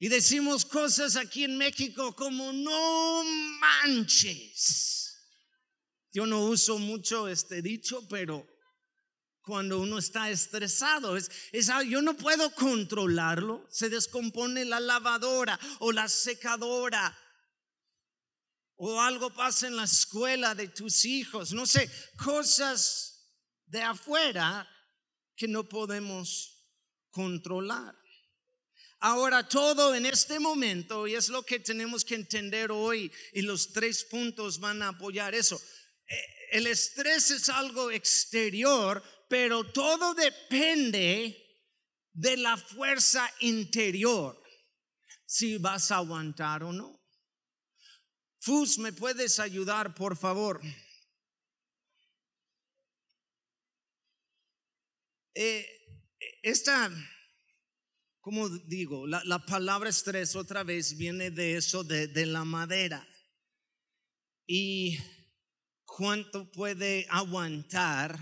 Y 0.00 0.08
decimos 0.08 0.64
cosas 0.64 1.14
aquí 1.14 1.44
en 1.44 1.56
México 1.56 2.16
como, 2.16 2.52
no 2.52 3.22
manches. 3.60 5.14
Yo 6.12 6.26
no 6.26 6.46
uso 6.46 6.78
mucho 6.80 7.28
este 7.28 7.62
dicho, 7.62 8.08
pero 8.08 8.44
cuando 9.42 9.78
uno 9.78 9.98
está 9.98 10.30
estresado, 10.30 11.16
es, 11.16 11.30
es, 11.52 11.70
yo 11.88 12.02
no 12.02 12.16
puedo 12.16 12.52
controlarlo. 12.56 13.64
Se 13.70 13.88
descompone 13.88 14.64
la 14.64 14.80
lavadora 14.80 15.60
o 15.78 15.92
la 15.92 16.08
secadora. 16.08 17.16
O 18.74 19.00
algo 19.00 19.30
pasa 19.30 19.68
en 19.68 19.76
la 19.76 19.84
escuela 19.84 20.56
de 20.56 20.66
tus 20.66 21.04
hijos. 21.04 21.52
No 21.52 21.66
sé, 21.66 21.88
cosas 22.16 23.28
de 23.66 23.80
afuera 23.80 24.68
que 25.38 25.48
no 25.48 25.68
podemos 25.68 26.66
controlar. 27.10 27.94
Ahora 29.00 29.48
todo 29.48 29.94
en 29.94 30.04
este 30.04 30.40
momento, 30.40 31.06
y 31.06 31.14
es 31.14 31.28
lo 31.28 31.44
que 31.44 31.60
tenemos 31.60 32.04
que 32.04 32.16
entender 32.16 32.72
hoy, 32.72 33.10
y 33.32 33.42
los 33.42 33.72
tres 33.72 34.04
puntos 34.04 34.58
van 34.58 34.82
a 34.82 34.88
apoyar 34.88 35.34
eso 35.34 35.58
el 36.50 36.66
estrés 36.66 37.30
es 37.30 37.48
algo 37.48 37.90
exterior, 37.90 39.02
pero 39.28 39.64
todo 39.70 40.14
depende 40.14 41.36
de 42.12 42.36
la 42.36 42.56
fuerza 42.56 43.30
interior, 43.40 44.40
si 45.26 45.58
vas 45.58 45.90
a 45.90 45.96
aguantar 45.96 46.64
o 46.64 46.72
no. 46.72 46.98
Fus, 48.40 48.78
¿me 48.78 48.92
puedes 48.92 49.38
ayudar, 49.38 49.94
por 49.94 50.16
favor? 50.16 50.60
Eh, 55.40 55.64
esta, 56.42 56.90
como 58.18 58.48
digo, 58.48 59.06
la, 59.06 59.38
palabra 59.46 59.88
estrés 59.88 60.34
otra 60.34 60.64
vez 60.64 60.96
viene 60.96 61.30
de 61.30 61.56
eso, 61.56 61.84
de, 61.84 62.08
de 62.08 62.26
la 62.26 62.44
madera. 62.44 63.06
Y 64.48 64.98
cuánto 65.84 66.50
puede 66.50 67.06
aguantar 67.08 68.18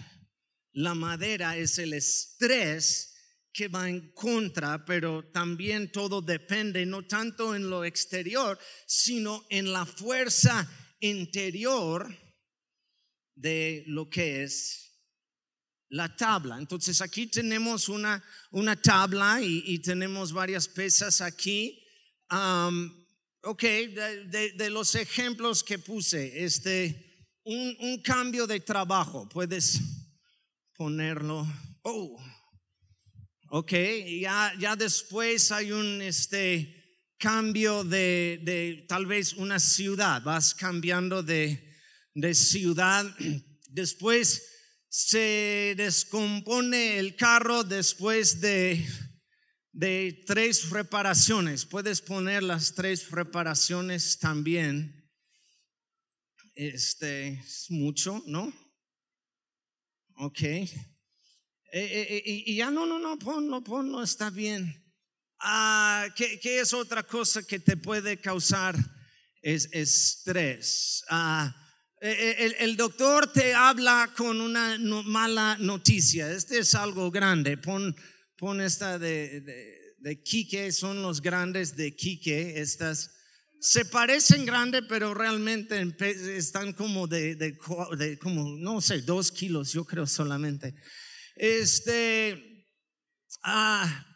la 0.72 0.94
madera 0.94 1.56
es 1.56 1.78
el 1.78 1.94
estrés 1.94 3.14
que 3.50 3.68
va 3.68 3.88
en 3.88 4.12
contra, 4.12 4.84
pero 4.84 5.24
también 5.30 5.90
todo 5.90 6.20
depende 6.20 6.84
no 6.84 7.06
tanto 7.06 7.56
en 7.56 7.70
lo 7.70 7.86
exterior, 7.86 8.58
sino 8.86 9.46
en 9.48 9.72
la 9.72 9.86
fuerza 9.86 10.70
interior 11.00 12.14
de 13.34 13.84
lo 13.86 14.10
que 14.10 14.42
es 14.42 14.85
la 15.88 16.14
tabla. 16.16 16.58
Entonces 16.58 17.00
aquí 17.00 17.26
tenemos 17.26 17.88
una, 17.88 18.22
una 18.50 18.80
tabla 18.80 19.40
y, 19.40 19.78
tenemos 19.80 20.32
varias 20.32 20.68
pesas 20.68 21.20
aquí. 21.20 21.82
ok, 23.42 23.62
de, 23.62 24.52
de, 24.56 24.70
los 24.70 24.94
ejemplos 24.94 25.62
que 25.62 25.78
puse, 25.78 26.44
este 26.44 27.06
un, 27.44 28.00
cambio 28.02 28.46
de 28.46 28.60
trabajo, 28.60 29.28
puedes 29.28 29.80
ponerlo. 30.74 31.46
Oh, 31.82 32.20
ok, 33.50 33.72
ya, 34.20 34.52
ya 34.58 34.74
después 34.74 35.52
hay 35.52 35.70
un 35.70 36.02
este, 36.02 36.76
cambio 37.18 37.84
de, 37.84 38.40
de 38.42 38.84
tal 38.88 39.06
vez 39.06 39.34
una 39.34 39.60
ciudad, 39.60 40.22
vas 40.22 40.54
cambiando 40.54 41.22
de, 41.22 41.72
de 42.14 42.34
ciudad, 42.34 43.06
después 43.68 44.55
se 44.98 45.74
descompone 45.76 46.98
el 46.98 47.16
carro 47.16 47.64
después 47.64 48.40
de, 48.40 48.86
de 49.72 50.22
tres 50.26 50.70
reparaciones. 50.70 51.66
Puedes 51.66 52.00
poner 52.00 52.42
las 52.42 52.74
tres 52.74 53.10
reparaciones 53.10 54.18
también 54.18 55.06
este 56.56 57.28
es 57.28 57.66
mucho, 57.70 58.22
¿no? 58.26 58.50
Ok. 60.16 60.40
Eh, 60.42 60.70
eh, 61.72 62.06
eh, 62.08 62.22
y 62.46 62.56
ya 62.56 62.70
no, 62.70 62.86
no, 62.86 62.98
no, 62.98 63.18
ponlo, 63.18 63.62
ponlo, 63.62 64.02
está 64.02 64.30
bien. 64.30 64.82
Ah, 65.38 66.06
¿qué, 66.16 66.40
es 66.42 66.72
otra 66.72 67.02
cosa 67.02 67.42
que 67.42 67.58
te 67.58 67.76
puede 67.76 68.18
causar 68.18 68.74
es, 69.42 69.68
estrés? 69.70 71.04
Ah, 71.10 71.54
el, 72.00 72.76
doctor 72.76 73.32
te 73.32 73.54
habla 73.54 74.12
con 74.16 74.40
una 74.40 74.78
mala 74.78 75.56
noticia. 75.58 76.30
Este 76.30 76.58
es 76.58 76.74
algo 76.74 77.10
grande. 77.10 77.56
Pon, 77.56 77.94
pon 78.36 78.60
esta 78.60 78.98
de, 78.98 79.40
de, 79.40 79.94
de 79.98 80.22
Quique, 80.22 80.72
son 80.72 81.02
los 81.02 81.20
grandes 81.20 81.76
de 81.76 81.94
Quique, 81.94 82.60
estas 82.60 83.10
se 83.60 83.84
parecen 83.84 84.44
grandes, 84.44 84.82
pero 84.88 85.14
realmente 85.14 85.84
están 86.36 86.72
como 86.72 87.06
de, 87.06 87.56
como, 88.20 88.56
no 88.56 88.80
sé, 88.80 89.02
dos 89.02 89.32
kilos, 89.32 89.72
yo 89.72 89.84
creo 89.84 90.06
solamente. 90.06 90.74
Este, 91.34 92.64
ah, 93.42 94.06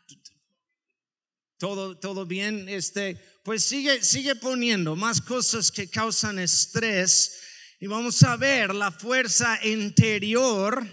todo, 1.59 1.99
todo 1.99 2.27
bien, 2.27 2.69
este, 2.69 3.21
pues 3.45 3.65
sigue, 3.65 4.03
sigue 4.05 4.37
poniendo 4.37 4.95
más 4.95 5.21
cosas 5.21 5.71
que 5.73 5.89
causan 5.89 6.39
estrés 6.39 7.40
y 7.83 7.87
vamos 7.87 8.23
a 8.23 8.37
ver 8.37 8.75
la 8.75 8.93
fuerza 8.93 9.59
interior, 9.67 10.87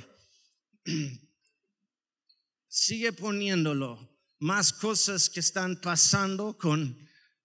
sigue 2.69 3.11
poniéndolo, 3.11 4.09
más 4.39 4.71
cosas 4.71 5.29
que 5.29 5.41
están 5.41 5.81
pasando 5.81 6.57
con 6.57 6.97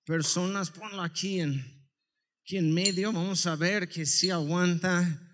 personas, 0.05 0.71
ponlo 0.71 1.03
aquí 1.03 1.41
en, 1.41 1.61
aquí 2.45 2.57
en 2.57 2.73
medio, 2.73 3.13
vamos 3.13 3.45
a 3.47 3.57
ver 3.57 3.89
que 3.89 4.07
si 4.07 4.31
aguanta. 4.31 5.29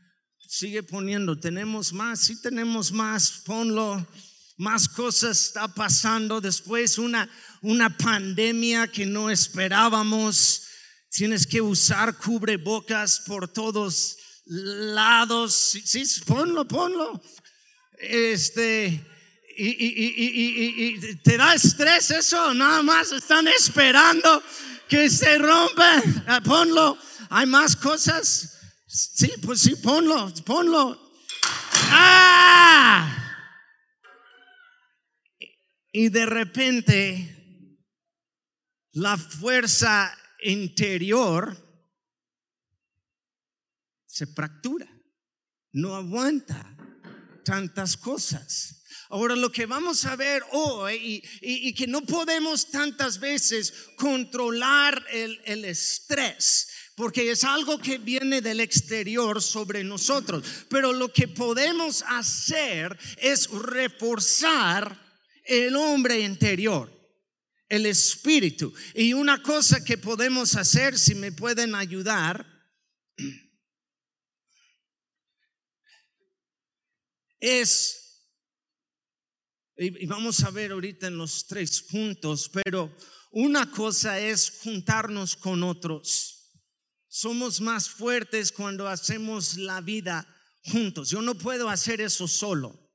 Sigue 0.51 0.83
poniendo, 0.83 1.39
tenemos 1.39 1.93
más, 1.93 2.21
si 2.21 2.41
tenemos 2.41 2.91
más, 2.91 3.43
ponlo. 3.45 4.09
Más 4.57 4.89
cosas 4.89 5.39
está 5.39 5.69
pasando. 5.69 6.41
Después, 6.41 6.97
una, 6.97 7.29
una 7.61 7.95
pandemia 7.95 8.89
que 8.89 9.05
no 9.05 9.29
esperábamos. 9.29 10.68
Tienes 11.11 11.47
que 11.47 11.61
usar 11.61 12.17
cubrebocas 12.17 13.21
por 13.27 13.49
todos 13.49 14.17
lados. 14.47 15.79
Sí, 15.85 16.05
ponlo, 16.27 16.67
ponlo. 16.67 17.21
Este, 17.99 19.05
y, 19.57 21.17
te 21.23 21.37
da 21.37 21.55
estrés 21.55 22.11
eso, 22.11 22.55
nada 22.55 22.83
más 22.83 23.11
están 23.13 23.49
esperando 23.49 24.43
que 24.89 25.11
se 25.11 25.39
rompa. 25.39 26.03
Ah, 26.27 26.41
ponlo, 26.41 26.99
hay 27.31 27.47
más 27.47 27.75
cosas. 27.75 28.55
Sí, 28.87 29.33
pues 29.43 29.61
sí, 29.61 29.77
ponlo, 29.77 30.33
ponlo. 30.45 31.11
¡Ah! 31.91 33.15
Y 35.93 36.09
de 36.11 36.27
repente 36.27 37.79
la 38.93 39.17
fuerza 39.17 40.17
interior 40.43 41.57
se 44.07 44.27
fractura, 44.27 44.89
no 45.73 45.95
aguanta 45.95 46.77
tantas 47.45 47.97
cosas. 47.97 48.83
Ahora 49.11 49.35
lo 49.37 49.51
que 49.51 49.65
vamos 49.65 50.05
a 50.05 50.17
ver 50.17 50.43
hoy 50.53 51.23
y, 51.41 51.73
que 51.73 51.87
no 51.87 52.03
podemos 52.03 52.71
tantas 52.71 53.21
veces 53.21 53.73
controlar 53.97 55.03
el, 55.11 55.65
estrés, 55.65 56.69
porque 56.95 57.31
es 57.31 57.45
algo 57.45 57.79
que 57.79 57.99
viene 57.99 58.43
del 58.43 58.61
exterior 58.61 59.41
sobre 59.41 59.83
nosotros, 59.83 60.45
pero 60.69 60.93
lo 60.93 61.11
que 61.13 61.29
podemos 61.29 62.05
hacer 62.07 62.99
es 63.17 63.49
reforzar 63.49 65.01
el 65.45 65.77
hombre 65.77 66.21
interior 66.21 66.98
el 67.69 67.87
espíritu. 67.87 68.73
Y 68.95 69.13
una 69.13 69.43
cosa 69.43 69.85
que 69.85 69.99
podemos 69.99 70.57
hacer, 70.57 70.99
si 70.99 71.15
me 71.15 71.33
pueden 71.33 71.75
ayudar, 71.75 72.47
es 77.41 77.99
y 79.81 80.07
vamos 80.07 80.43
a 80.43 80.51
ver 80.51 80.73
ahorita 80.73 81.07
en 81.07 81.17
los 81.17 81.47
tres 81.47 81.83
puntos, 81.83 82.51
pero 82.53 82.93
una 83.31 83.71
cosa 83.71 84.19
es 84.19 84.59
juntarnos 84.65 85.37
con 85.37 85.63
otros. 85.63 86.51
Somos 87.07 87.61
más 87.61 87.89
fuertes 87.89 88.51
cuando 88.51 88.89
hacemos 88.89 89.57
la 89.57 89.81
vida 89.81 90.27
juntos. 90.65 91.11
Yo 91.11 91.23
no 91.23 91.37
puedo 91.37 91.69
hacer 91.69 92.01
eso 92.01 92.27
solo. 92.27 92.88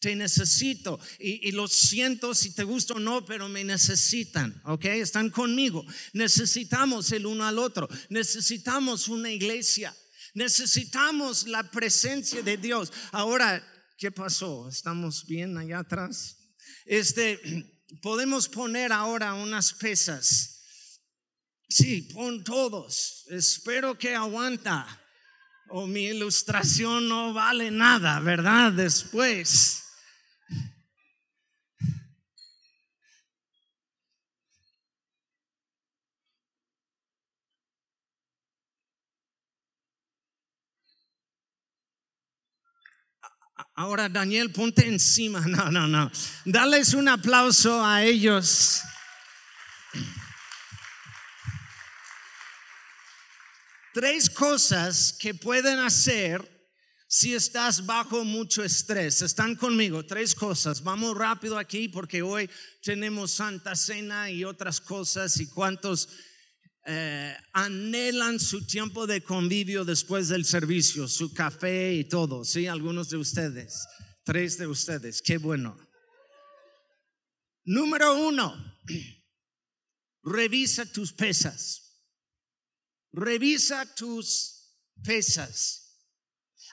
Te 0.00 0.16
necesito 0.16 0.98
y, 1.18 1.52
lo 1.52 1.68
siento 1.68 2.34
si 2.34 2.54
te 2.54 2.64
gusta 2.64 2.94
o 2.94 2.98
no, 2.98 3.22
pero 3.26 3.50
me 3.50 3.64
necesitan, 3.64 4.58
¿ok? 4.64 4.86
Están 4.86 5.28
conmigo. 5.28 5.84
Necesitamos 6.14 7.12
el 7.12 7.26
uno 7.26 7.46
al 7.46 7.58
otro. 7.58 7.86
Necesitamos 8.08 9.08
una 9.08 9.30
iglesia. 9.30 9.94
Necesitamos 10.32 11.46
la 11.48 11.70
presencia 11.70 12.40
de 12.40 12.56
Dios. 12.56 12.90
Ahora, 13.12 13.62
¿qué 13.98 14.10
pasó? 14.10 14.70
¿Estamos 14.70 15.26
bien 15.26 15.58
allá 15.58 15.80
atrás? 15.80 16.38
Este, 16.86 17.38
podemos 18.00 18.48
poner 18.48 18.92
ahora 18.92 19.34
unas 19.34 19.74
pesas. 19.74 20.62
Sí, 21.68 22.08
pon 22.14 22.42
todos. 22.42 23.26
Espero 23.28 23.98
que 23.98 24.14
aguanta. 24.14 24.86
O 25.68 25.86
mi 25.86 26.06
ilustración 26.06 27.06
no 27.06 27.34
vale 27.34 27.70
nada, 27.70 28.18
¿verdad? 28.20 28.72
Después. 28.72 29.84
Ahora, 43.80 44.10
Daniel, 44.10 44.50
ponte 44.52 44.86
encima. 44.86 45.40
No, 45.46 45.70
no, 45.70 45.88
no. 45.88 46.10
Dales 46.44 46.92
un 46.92 47.08
aplauso 47.08 47.82
a 47.82 48.04
ellos. 48.04 48.82
Tres 53.94 54.28
cosas 54.28 55.14
que 55.18 55.32
pueden 55.32 55.78
hacer 55.78 56.46
si 57.08 57.32
estás 57.32 57.86
bajo 57.86 58.22
mucho 58.22 58.62
estrés. 58.62 59.22
Están 59.22 59.56
conmigo, 59.56 60.04
tres 60.04 60.34
cosas. 60.34 60.82
Vamos 60.82 61.16
rápido 61.16 61.56
aquí 61.56 61.88
porque 61.88 62.20
hoy 62.20 62.50
tenemos 62.82 63.30
Santa 63.30 63.74
Cena 63.74 64.30
y 64.30 64.44
otras 64.44 64.78
cosas 64.78 65.40
y 65.40 65.46
cuántos 65.48 66.06
eh, 66.92 67.36
anhelan 67.52 68.40
su 68.40 68.66
tiempo 68.66 69.06
de 69.06 69.22
convivio 69.22 69.84
después 69.84 70.26
del 70.26 70.44
servicio, 70.44 71.06
su 71.06 71.32
café 71.32 71.94
y 71.94 72.02
todo, 72.08 72.44
¿sí? 72.44 72.66
Algunos 72.66 73.10
de 73.10 73.16
ustedes, 73.16 73.86
tres 74.24 74.58
de 74.58 74.66
ustedes, 74.66 75.22
qué 75.22 75.38
bueno. 75.38 75.78
Número 77.62 78.26
uno, 78.26 78.56
revisa 80.24 80.84
tus 80.84 81.12
pesas. 81.12 82.02
Revisa 83.12 83.86
tus 83.94 84.74
pesas. 85.00 85.96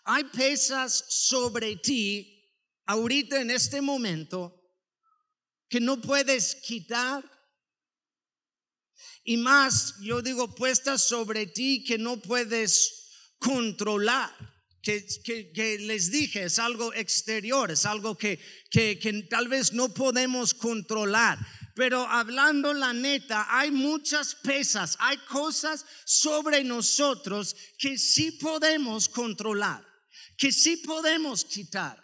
Hay 0.03 0.23
pesas 0.23 1.05
sobre 1.09 1.75
ti 1.75 2.43
ahorita 2.87 3.39
en 3.39 3.51
este 3.51 3.81
momento 3.81 4.59
que 5.69 5.79
no 5.79 6.01
puedes 6.01 6.55
quitar 6.55 7.36
y 9.27 9.35
más, 9.35 9.95
yo 9.99 10.21
digo, 10.21 10.55
puestas 10.55 11.01
sobre 11.01 11.47
ti 11.47 11.83
que 11.83 11.97
no 11.97 12.17
puedes 12.17 13.33
controlar. 13.39 14.31
Que, 14.81 15.05
que, 15.53 15.79
les 15.79 16.11
dije, 16.11 16.45
es 16.45 16.59
algo 16.59 16.93
exterior, 16.93 17.69
es 17.69 17.85
algo 17.85 18.17
que, 18.17 18.39
que, 18.71 18.97
que 18.97 19.23
tal 19.23 19.49
vez 19.49 19.73
no 19.73 19.93
podemos 19.93 20.53
controlar. 20.53 21.37
Pero 21.75 22.07
hablando 22.07 22.73
la 22.73 22.93
neta, 22.93 23.47
hay 23.49 23.69
muchas 23.69 24.33
pesas, 24.33 24.95
hay 24.97 25.17
cosas 25.17 25.85
sobre 26.05 26.63
nosotros 26.63 27.53
que 27.77 27.97
sí 27.97 28.31
podemos 28.31 29.09
controlar, 29.09 29.85
que 30.37 30.53
sí 30.53 30.77
podemos 30.77 31.43
quitar. 31.43 32.01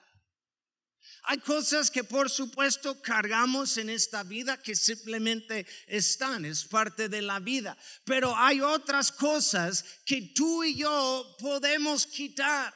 Hay 1.26 1.38
cosas 1.40 1.90
que 1.90 2.04
por 2.04 2.30
supuesto 2.30 3.02
cargamos 3.02 3.78
en 3.78 3.90
esta 3.90 4.24
vida 4.24 4.62
que 4.62 4.76
simplemente 4.76 5.66
están, 5.88 6.44
es 6.44 6.66
parte 6.66 7.08
de 7.08 7.22
la 7.22 7.40
vida. 7.40 7.78
Pero 8.04 8.36
hay 8.36 8.60
otras 8.60 9.12
cosas 9.12 9.86
que 10.06 10.34
tú 10.36 10.64
y 10.66 10.76
yo 10.76 11.36
podemos 11.40 12.06
quitar. 12.06 12.74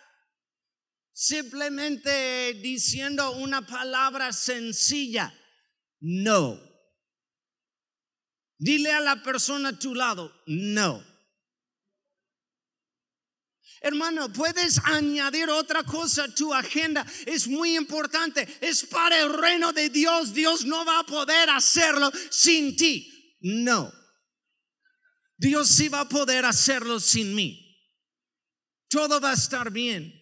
Simplemente 1.12 2.54
diciendo 2.62 3.32
una 3.32 3.66
palabra 3.66 4.32
sencilla, 4.32 5.34
no. 6.00 6.58
Dile 8.58 8.92
a 8.94 9.02
la 9.02 9.22
persona 9.24 9.70
a 9.70 9.80
tu 9.80 9.94
lado, 9.94 10.34
no. 10.46 11.17
Hermano, 13.82 14.32
puedes 14.32 14.80
añadir 14.84 15.50
otra 15.50 15.84
cosa 15.84 16.24
a 16.24 16.34
tu 16.34 16.54
agenda. 16.54 17.06
Es 17.26 17.48
muy 17.48 17.76
importante. 17.76 18.48
Es 18.62 18.86
para 18.86 19.20
el 19.20 19.34
reino 19.34 19.72
de 19.74 19.90
Dios. 19.90 20.34
Dios 20.34 20.66
no 20.66 20.84
va 20.86 21.00
a 21.00 21.06
poder 21.06 21.50
hacerlo 21.50 22.12
sin 22.32 22.76
ti. 22.76 23.38
No. 23.42 23.92
Dios 25.38 25.70
sí 25.70 25.90
va 25.90 26.02
a 26.02 26.10
poder 26.10 26.46
hacerlo 26.46 27.00
sin 27.00 27.36
mí. 27.36 27.64
Todo 28.90 29.22
va 29.22 29.32
a 29.32 29.36
estar 29.36 29.72
bien. 29.72 30.17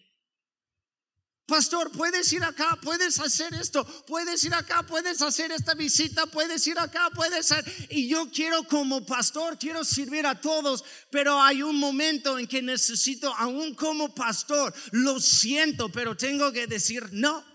Pastor, 1.47 1.91
puedes 1.91 2.33
ir 2.33 2.43
acá, 2.43 2.79
puedes 2.81 3.19
hacer 3.19 3.53
esto, 3.53 3.85
puedes 4.07 4.43
ir 4.43 4.53
acá, 4.55 4.81
puedes 4.81 5.21
hacer 5.21 5.51
esta 5.51 5.75
visita, 5.75 6.25
puedes 6.25 6.65
ir 6.65 6.79
acá, 6.79 7.11
puedes 7.13 7.51
hacer. 7.51 7.71
Y 7.91 8.07
yo 8.07 8.31
quiero 8.31 8.63
como 8.63 9.05
pastor, 9.05 9.59
quiero 9.59 9.83
servir 9.83 10.25
a 10.25 10.41
todos, 10.41 10.83
pero 11.11 11.39
hay 11.39 11.61
un 11.61 11.75
momento 11.75 12.39
en 12.39 12.47
que 12.47 12.63
necesito, 12.63 13.31
aún 13.35 13.75
como 13.75 14.15
pastor, 14.15 14.73
lo 14.91 15.19
siento, 15.19 15.89
pero 15.89 16.17
tengo 16.17 16.51
que 16.51 16.65
decir 16.65 17.09
no. 17.11 17.45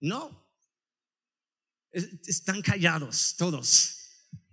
No. 0.00 0.48
Están 1.90 2.62
callados 2.62 3.34
todos 3.36 3.98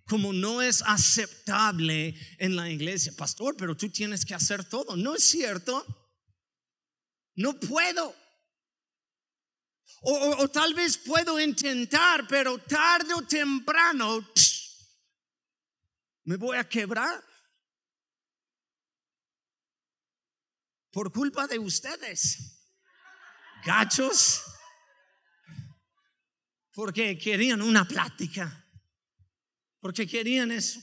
como 0.09 0.33
no 0.33 0.59
es 0.63 0.81
aceptable 0.87 2.15
en 2.39 2.55
la 2.55 2.67
iglesia, 2.71 3.13
pastor, 3.15 3.55
pero 3.55 3.77
tú 3.77 3.89
tienes 3.89 4.25
que 4.25 4.33
hacer 4.33 4.65
todo. 4.65 4.97
No 4.97 5.13
es 5.13 5.23
cierto. 5.23 5.85
No 7.35 7.59
puedo. 7.59 8.15
O, 10.01 10.47
tal 10.49 10.73
vez 10.73 10.97
puedo 10.97 11.39
intentar, 11.39 12.27
pero 12.27 12.57
tarde 12.59 13.13
o 13.13 13.21
temprano 13.21 14.25
me 16.23 16.37
voy 16.37 16.57
a 16.57 16.67
quebrar. 16.67 17.23
Por 20.91 21.11
culpa 21.11 21.47
de 21.47 21.59
ustedes. 21.59 22.59
Gachos. 23.65 24.41
Porque 26.71 27.17
querían 27.17 27.61
una 27.61 27.85
plática. 27.85 28.65
Porque 29.79 30.07
querían 30.07 30.51
eso. 30.51 30.79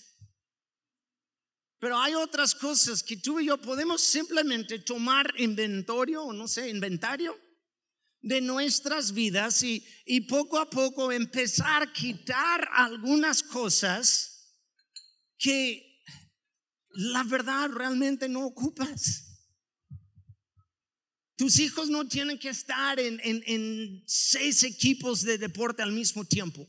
Pero 1.78 1.98
hay 1.98 2.14
otras 2.14 2.54
cosas 2.54 3.02
que 3.02 3.18
tú 3.18 3.38
y 3.38 3.46
yo 3.46 3.60
podemos 3.60 4.00
simplemente 4.00 4.78
tomar 4.78 5.32
inventario, 5.38 6.24
o 6.24 6.32
no 6.32 6.48
sé, 6.48 6.70
inventario 6.70 7.38
de 8.22 8.40
nuestras 8.40 9.12
vidas 9.12 9.62
y, 9.62 9.86
y 10.04 10.22
poco 10.22 10.58
a 10.58 10.68
poco 10.68 11.12
empezar 11.12 11.82
a 11.82 11.92
quitar 11.92 12.68
algunas 12.72 13.42
cosas 13.42 14.54
que 15.38 16.02
la 16.90 17.22
verdad 17.24 17.68
realmente 17.68 18.28
no 18.28 18.46
ocupas. 18.46 19.22
Tus 21.36 21.58
hijos 21.58 21.90
no 21.90 22.08
tienen 22.08 22.38
que 22.38 22.48
estar 22.48 22.98
en, 22.98 23.20
en, 23.22 23.42
en 23.46 24.02
seis 24.06 24.62
equipos 24.62 25.20
de 25.20 25.36
deporte 25.36 25.82
al 25.82 25.92
mismo 25.92 26.24
tiempo 26.24 26.66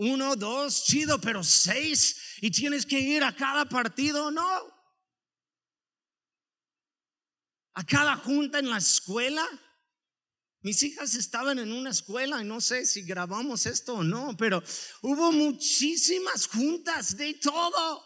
uno, 0.00 0.34
dos, 0.34 0.84
chido, 0.84 1.20
pero 1.20 1.44
seis 1.44 2.38
y 2.40 2.50
tienes 2.50 2.86
que 2.86 2.98
ir 2.98 3.22
a 3.22 3.36
cada 3.36 3.66
partido, 3.66 4.30
no. 4.30 4.80
A 7.74 7.84
cada 7.84 8.16
junta 8.16 8.60
en 8.60 8.70
la 8.70 8.78
escuela. 8.78 9.46
Mis 10.62 10.82
hijas 10.82 11.14
estaban 11.14 11.58
en 11.58 11.70
una 11.70 11.90
escuela 11.90 12.40
y 12.40 12.46
no 12.46 12.62
sé 12.62 12.86
si 12.86 13.02
grabamos 13.02 13.66
esto 13.66 13.96
o 13.96 14.02
no, 14.02 14.34
pero 14.38 14.62
hubo 15.02 15.32
muchísimas 15.32 16.46
juntas 16.46 17.18
de 17.18 17.34
todo. 17.34 18.02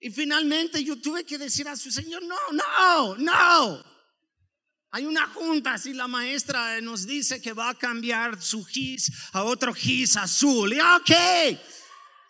Y 0.00 0.10
finalmente 0.10 0.82
yo 0.82 0.98
tuve 0.98 1.24
que 1.24 1.36
decir 1.36 1.68
a 1.68 1.76
su 1.76 1.90
Señor, 1.90 2.22
no, 2.22 2.38
no, 2.52 3.16
no. 3.16 3.91
Hay 4.94 5.06
una 5.06 5.26
junta, 5.26 5.78
si 5.78 5.94
la 5.94 6.06
maestra 6.06 6.78
nos 6.82 7.06
dice 7.06 7.40
que 7.40 7.54
va 7.54 7.70
a 7.70 7.74
cambiar 7.74 8.42
su 8.42 8.62
gis 8.62 9.10
a 9.32 9.42
otro 9.42 9.72
gis 9.72 10.18
azul. 10.18 10.74
Y 10.74 10.80
ok, 10.80 11.58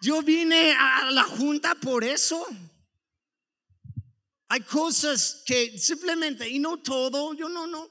yo 0.01 0.23
vine 0.23 0.73
a 0.73 1.11
la 1.11 1.25
junta 1.25 1.75
por 1.75 2.05
eso. 2.05 2.47
Hay 4.47 4.61
cosas 4.61 5.43
que 5.45 5.77
simplemente, 5.77 6.49
y 6.49 6.61
no 6.61 6.79
todo, 6.79 7.35
yo 7.35 7.49
no, 7.49 7.67
no. 7.67 7.91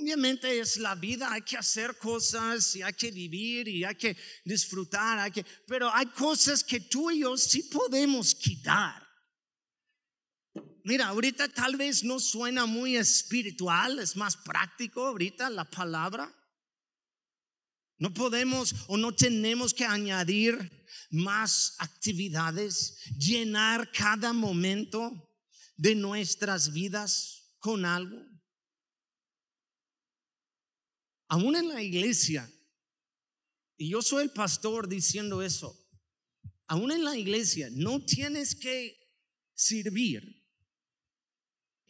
obviamente 0.00 0.58
es 0.58 0.78
la 0.78 0.96
vida, 0.96 1.30
hay 1.30 1.42
que 1.42 1.56
hacer 1.56 1.96
cosas 1.96 2.74
y 2.74 2.82
hay 2.82 2.94
que 2.94 3.12
vivir 3.12 3.68
y 3.68 3.84
hay 3.84 3.94
que 3.94 4.16
disfrutar, 4.44 5.20
hay 5.20 5.30
que, 5.30 5.46
pero 5.68 5.94
hay 5.94 6.06
cosas 6.06 6.64
que 6.64 6.80
tú 6.80 7.08
y 7.08 7.20
yo 7.20 7.36
sí 7.36 7.62
podemos 7.64 8.34
quitar. 8.34 9.01
Mira, 10.84 11.08
ahorita 11.08 11.48
tal 11.48 11.76
vez 11.76 12.02
no 12.02 12.18
suena 12.18 12.66
muy 12.66 12.96
espiritual, 12.96 14.00
es 14.00 14.16
más 14.16 14.36
práctico 14.36 15.06
ahorita 15.06 15.48
la 15.48 15.64
palabra. 15.64 16.32
No 17.98 18.12
podemos 18.12 18.74
o 18.88 18.96
no 18.96 19.14
tenemos 19.14 19.72
que 19.72 19.84
añadir 19.84 20.84
más 21.10 21.76
actividades, 21.78 22.98
llenar 23.16 23.92
cada 23.92 24.32
momento 24.32 25.30
de 25.76 25.94
nuestras 25.94 26.72
vidas 26.72 27.54
con 27.60 27.84
algo. 27.84 28.26
Aún 31.28 31.54
en 31.54 31.68
la 31.68 31.80
iglesia, 31.80 32.50
y 33.76 33.90
yo 33.90 34.02
soy 34.02 34.24
el 34.24 34.32
pastor 34.32 34.88
diciendo 34.88 35.42
eso, 35.42 35.78
aún 36.66 36.90
en 36.90 37.04
la 37.04 37.16
iglesia 37.16 37.68
no 37.70 38.04
tienes 38.04 38.56
que 38.56 38.98
servir 39.54 40.41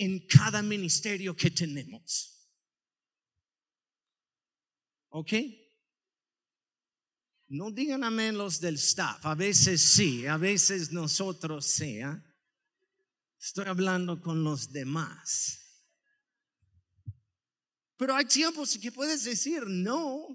en 0.03 0.19
cada 0.27 0.62
ministerio 0.62 1.37
que 1.37 1.49
tenemos. 1.49 2.51
¿Ok? 5.11 5.33
No 7.47 7.71
digan 7.71 8.03
amén 8.03 8.37
los 8.37 8.59
del 8.59 8.75
staff. 8.75 9.25
A 9.25 9.37
veces 9.37 9.81
sí, 9.81 10.27
a 10.27 10.37
veces 10.38 10.91
nosotros 10.91 11.67
sí. 11.67 12.01
¿ah? 12.01 12.21
Estoy 13.41 13.67
hablando 13.67 14.21
con 14.21 14.43
los 14.43 14.73
demás. 14.73 15.61
Pero 17.97 18.17
hay 18.17 18.25
tiempos 18.25 18.77
que 18.79 18.91
puedes 18.91 19.23
decir 19.23 19.62
no. 19.69 20.27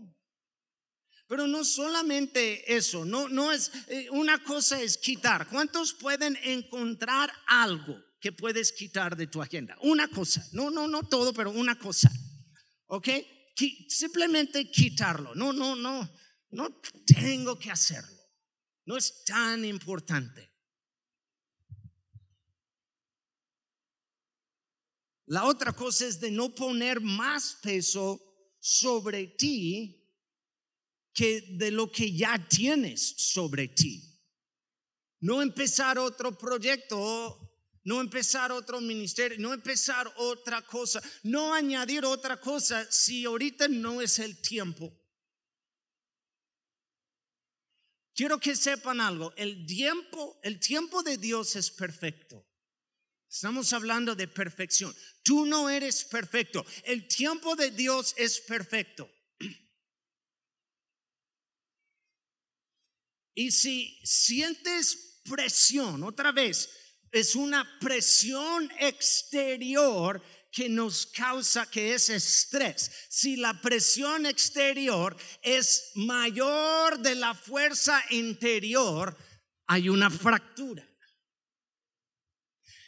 Pero 1.28 1.46
no 1.46 1.66
solamente 1.66 2.74
eso, 2.74 3.04
no, 3.04 3.28
no 3.28 3.52
es, 3.52 3.70
eh, 3.88 4.10
una 4.12 4.42
cosa 4.46 4.82
es 4.82 4.98
quitar. 4.98 5.50
¿Cuántos 5.50 5.94
pueden 5.94 6.38
encontrar 6.42 7.30
algo 7.48 8.07
que 8.20 8.32
puedes 8.32 8.72
quitar 8.72 9.16
de 9.16 9.28
tu 9.28 9.42
agenda. 9.42 9.78
Una 9.82 10.08
cosa, 10.08 10.46
no, 10.54 10.70
no, 10.70 10.88
no 10.88 11.04
todo, 11.04 11.34
pero 11.34 11.52
una 11.52 11.78
cosa. 11.78 12.12
¿Ok? 12.88 13.10
Simplemente 13.88 14.70
quitarlo. 14.70 15.36
No, 15.36 15.54
no, 15.54 15.76
no, 15.76 16.10
no 16.52 16.82
tengo 17.06 17.58
que 17.58 17.72
hacerlo. 17.72 18.16
No 18.86 18.98
es 18.98 19.24
tan 19.26 19.66
importante. 19.66 20.52
La 25.26 25.44
otra 25.44 25.74
cosa 25.74 26.06
es 26.06 26.20
de 26.22 26.32
no 26.32 26.56
poner 26.56 27.02
más 27.02 27.58
peso 27.62 28.22
sobre 28.60 29.28
ti 29.28 30.08
que 31.14 31.42
de 31.58 31.72
lo 31.72 31.92
que 31.92 32.16
ya 32.16 32.48
tienes 32.48 33.16
sobre 33.18 33.68
ti. 33.68 34.04
No 35.20 35.42
empezar 35.42 35.98
otro 35.98 36.38
proyecto 36.38 37.47
no 37.88 38.02
empezar 38.02 38.52
otro 38.52 38.82
ministerio, 38.82 39.38
no 39.40 39.54
empezar 39.54 40.12
otra 40.18 40.62
cosa, 40.62 41.02
no 41.24 41.54
añadir 41.54 42.04
otra 42.04 42.36
cosa 42.36 42.86
si 42.92 43.24
ahorita 43.24 43.70
no 43.70 44.02
es 44.02 44.20
el 44.20 44.42
tiempo. 44.42 44.94
Quiero 48.14 48.42
que 48.42 48.58
sepan 48.58 49.00
algo, 49.00 49.34
el 49.38 49.66
tiempo, 49.66 50.38
el 50.44 50.60
tiempo 50.60 51.02
de 51.02 51.18
Dios 51.18 51.56
es 51.56 51.72
perfecto. 51.72 52.46
Estamos 53.30 53.72
hablando 53.72 54.16
de 54.16 54.28
perfección. 54.28 54.94
Tú 55.24 55.46
no 55.46 55.70
eres 55.70 56.04
perfecto. 56.04 56.66
El 56.84 57.08
tiempo 57.08 57.56
de 57.56 57.72
Dios 57.72 58.14
es 58.18 58.42
perfecto. 58.42 59.10
Y 63.34 63.52
si 63.52 63.98
sientes 64.04 65.22
presión, 65.24 66.04
otra 66.04 66.32
vez, 66.34 66.87
es 67.20 67.36
una 67.36 67.80
presión 67.80 68.72
exterior 68.80 70.22
que 70.52 70.70
nos 70.70 71.06
causa 71.06 71.70
que 71.70 71.94
es 71.94 72.10
estrés. 72.10 72.92
Si 73.10 73.36
la 73.36 73.62
presión 73.62 74.26
exterior 74.26 75.16
es 75.42 75.92
mayor 75.96 77.00
de 77.00 77.16
la 77.16 77.34
fuerza 77.36 78.04
interior, 78.10 79.16
hay 79.68 79.90
una 79.90 80.10
fractura. 80.10 80.88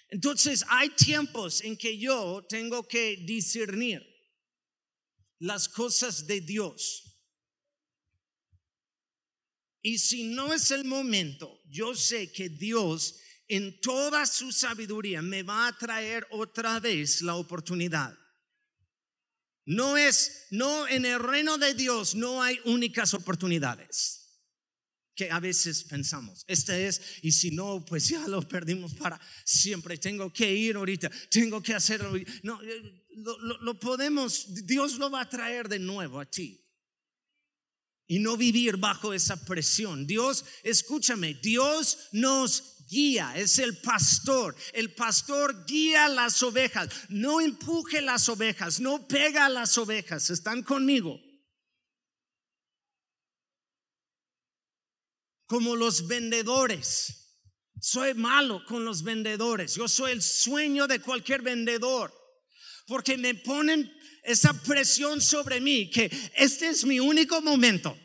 Entonces 0.09 0.65
hay 0.69 0.89
tiempos 0.89 1.61
en 1.61 1.77
que 1.77 1.97
yo 1.97 2.43
tengo 2.49 2.87
que 2.87 3.17
discernir 3.17 4.03
las 5.39 5.69
cosas 5.69 6.25
de 6.25 6.41
Dios. 6.41 7.09
Y 9.81 9.99
si 9.99 10.23
no 10.23 10.53
es 10.53 10.71
el 10.71 10.83
momento, 10.83 11.61
yo 11.69 11.95
sé 11.95 12.31
que 12.31 12.49
Dios 12.49 13.19
en 13.49 13.81
toda 13.81 14.25
su 14.25 14.51
sabiduría 14.51 15.21
me 15.21 15.43
va 15.43 15.67
a 15.67 15.77
traer 15.77 16.25
otra 16.29 16.79
vez 16.79 17.21
la 17.21 17.35
oportunidad. 17.35 18.17
No 19.65 19.97
es, 19.97 20.47
no 20.51 20.87
en 20.87 21.05
el 21.05 21.19
reino 21.19 21.57
de 21.57 21.73
Dios 21.73 22.15
no 22.15 22.41
hay 22.41 22.59
únicas 22.65 23.13
oportunidades 23.13 24.19
que 25.15 25.29
a 25.29 25.39
veces 25.39 25.83
pensamos. 25.83 26.45
Este 26.47 26.87
es, 26.87 27.01
y 27.23 27.31
si 27.31 27.51
no, 27.51 27.83
pues 27.83 28.07
ya 28.07 28.25
lo 28.27 28.47
perdimos 28.47 28.93
para 28.93 29.19
siempre. 29.43 29.97
Tengo 29.97 30.31
que 30.31 30.53
ir 30.53 30.75
ahorita, 30.75 31.11
tengo 31.29 31.61
que 31.61 31.73
hacerlo. 31.73 32.13
No, 32.43 32.61
eh, 32.63 33.05
lo, 33.17 33.57
lo 33.61 33.79
podemos, 33.79 34.45
Dios 34.65 34.97
lo 34.97 35.09
va 35.09 35.21
a 35.21 35.29
traer 35.29 35.67
de 35.67 35.79
nuevo 35.79 36.19
a 36.19 36.25
ti 36.25 36.65
y 38.07 38.19
no 38.19 38.37
vivir 38.37 38.77
bajo 38.77 39.13
esa 39.13 39.43
presión. 39.45 40.07
Dios, 40.07 40.45
escúchame, 40.63 41.35
Dios 41.35 42.09
nos 42.11 42.78
guía, 42.89 43.33
es 43.35 43.59
el 43.59 43.77
pastor. 43.77 44.55
El 44.73 44.93
pastor 44.93 45.65
guía 45.65 46.09
las 46.09 46.41
ovejas, 46.43 46.89
no 47.09 47.39
empuje 47.39 48.01
las 48.01 48.27
ovejas, 48.27 48.79
no 48.79 49.07
pega 49.07 49.45
a 49.45 49.49
las 49.49 49.77
ovejas. 49.77 50.29
¿Están 50.29 50.63
conmigo? 50.63 51.21
Como 55.45 55.75
los 55.75 56.07
vendedores. 56.07 57.15
Soy 57.81 58.13
malo 58.13 58.65
con 58.65 58.83
los 58.83 59.03
vendedores. 59.03 59.75
Yo 59.75 59.87
soy 59.87 60.11
el 60.11 60.21
sueño 60.21 60.87
de 60.87 60.99
cualquier 60.99 61.41
vendedor. 61.41 62.13
Porque 62.87 63.17
me 63.17 63.35
ponen 63.35 63.89
esa 64.23 64.51
presión 64.53 65.21
sobre 65.21 65.61
mí 65.61 65.89
que 65.89 66.11
este 66.35 66.69
es 66.69 66.83
mi 66.83 66.99
único 66.99 67.41
momento 67.41 67.97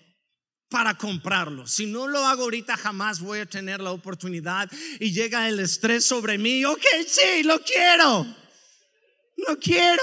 para 0.74 0.98
comprarlo. 0.98 1.68
Si 1.68 1.86
no 1.86 2.08
lo 2.08 2.26
hago 2.26 2.42
ahorita, 2.42 2.76
jamás 2.76 3.20
voy 3.20 3.38
a 3.38 3.46
tener 3.46 3.80
la 3.80 3.92
oportunidad 3.92 4.68
y 4.98 5.12
llega 5.12 5.48
el 5.48 5.60
estrés 5.60 6.04
sobre 6.04 6.36
mí. 6.36 6.64
Ok, 6.64 6.84
sí, 7.06 7.44
lo 7.44 7.60
quiero. 7.62 8.26
Lo 9.36 9.56
quiero. 9.60 10.02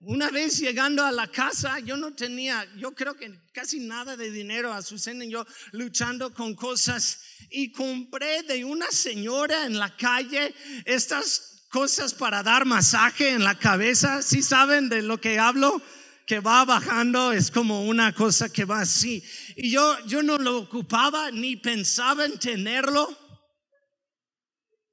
Una 0.00 0.28
vez 0.30 0.58
llegando 0.58 1.04
a 1.04 1.12
la 1.12 1.28
casa, 1.28 1.78
yo 1.78 1.96
no 1.96 2.16
tenía, 2.16 2.66
yo 2.76 2.96
creo 2.96 3.16
que 3.16 3.32
casi 3.52 3.78
nada 3.78 4.16
de 4.16 4.32
dinero, 4.32 4.72
Azucena 4.72 5.24
y 5.24 5.30
yo 5.30 5.46
luchando 5.70 6.34
con 6.34 6.56
cosas 6.56 7.20
y 7.48 7.70
compré 7.70 8.42
de 8.42 8.64
una 8.64 8.90
señora 8.90 9.66
en 9.66 9.78
la 9.78 9.96
calle 9.96 10.52
estas 10.84 11.68
cosas 11.70 12.12
para 12.12 12.42
dar 12.42 12.64
masaje 12.64 13.28
en 13.28 13.44
la 13.44 13.56
cabeza. 13.56 14.20
¿Sí 14.22 14.42
saben 14.42 14.88
de 14.88 15.02
lo 15.02 15.20
que 15.20 15.38
hablo? 15.38 15.80
Que 16.28 16.40
va 16.40 16.62
bajando, 16.66 17.32
es 17.32 17.50
como 17.50 17.86
una 17.86 18.14
cosa 18.14 18.50
que 18.50 18.66
va 18.66 18.80
así. 18.80 19.24
Y 19.56 19.70
yo, 19.70 19.98
yo 20.04 20.22
no 20.22 20.36
lo 20.36 20.58
ocupaba 20.58 21.30
ni 21.30 21.56
pensaba 21.56 22.26
en 22.26 22.38
tenerlo. 22.38 23.16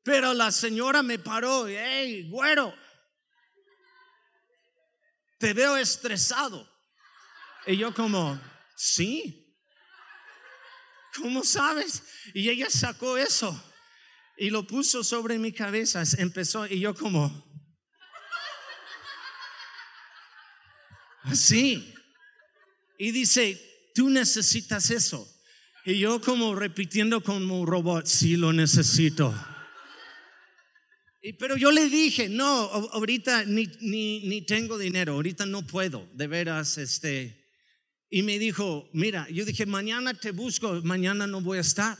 Pero 0.01 0.33
la 0.33 0.49
señora 0.49 1.03
me 1.03 1.19
paró, 1.19 1.67
hey, 1.67 2.29
güero, 2.29 2.73
te 5.37 5.53
veo 5.53 5.75
estresado. 5.75 6.65
Y 7.67 7.75
yo 7.75 7.93
como, 7.93 8.39
sí, 8.77 9.53
¿cómo 11.17 11.43
sabes? 11.43 12.01
Y 12.33 12.49
ella 12.49 12.69
sacó 12.69 13.17
eso 13.17 13.61
y 14.37 14.51
lo 14.51 14.65
puso 14.65 15.03
sobre 15.03 15.37
mi 15.37 15.51
cabeza, 15.51 16.01
empezó, 16.17 16.65
y 16.65 16.79
yo 16.79 16.95
como, 16.95 17.44
Así. 21.25 21.93
Y 22.97 23.11
dice, 23.11 23.59
tú 23.93 24.09
necesitas 24.09 24.89
eso. 24.91 25.27
Y 25.85 25.99
yo 25.99 26.19
como 26.21 26.55
repitiendo 26.55 27.21
como 27.21 27.61
un 27.61 27.67
robot, 27.67 28.05
sí 28.05 28.37
lo 28.37 28.53
necesito. 28.53 29.33
Y, 31.21 31.33
pero 31.33 31.57
yo 31.57 31.71
le 31.71 31.89
dije, 31.89 32.29
no, 32.29 32.45
ahorita 32.45 33.45
ni, 33.45 33.67
ni, 33.81 34.27
ni 34.27 34.41
tengo 34.43 34.77
dinero, 34.77 35.13
ahorita 35.13 35.45
no 35.45 35.65
puedo, 35.65 36.07
de 36.13 36.27
veras, 36.27 36.77
este. 36.77 37.45
Y 38.09 38.23
me 38.23 38.39
dijo, 38.39 38.89
mira, 38.93 39.27
yo 39.29 39.45
dije, 39.45 39.65
mañana 39.65 40.13
te 40.13 40.31
busco, 40.31 40.81
mañana 40.83 41.27
no 41.27 41.41
voy 41.41 41.57
a 41.57 41.61
estar. 41.61 41.97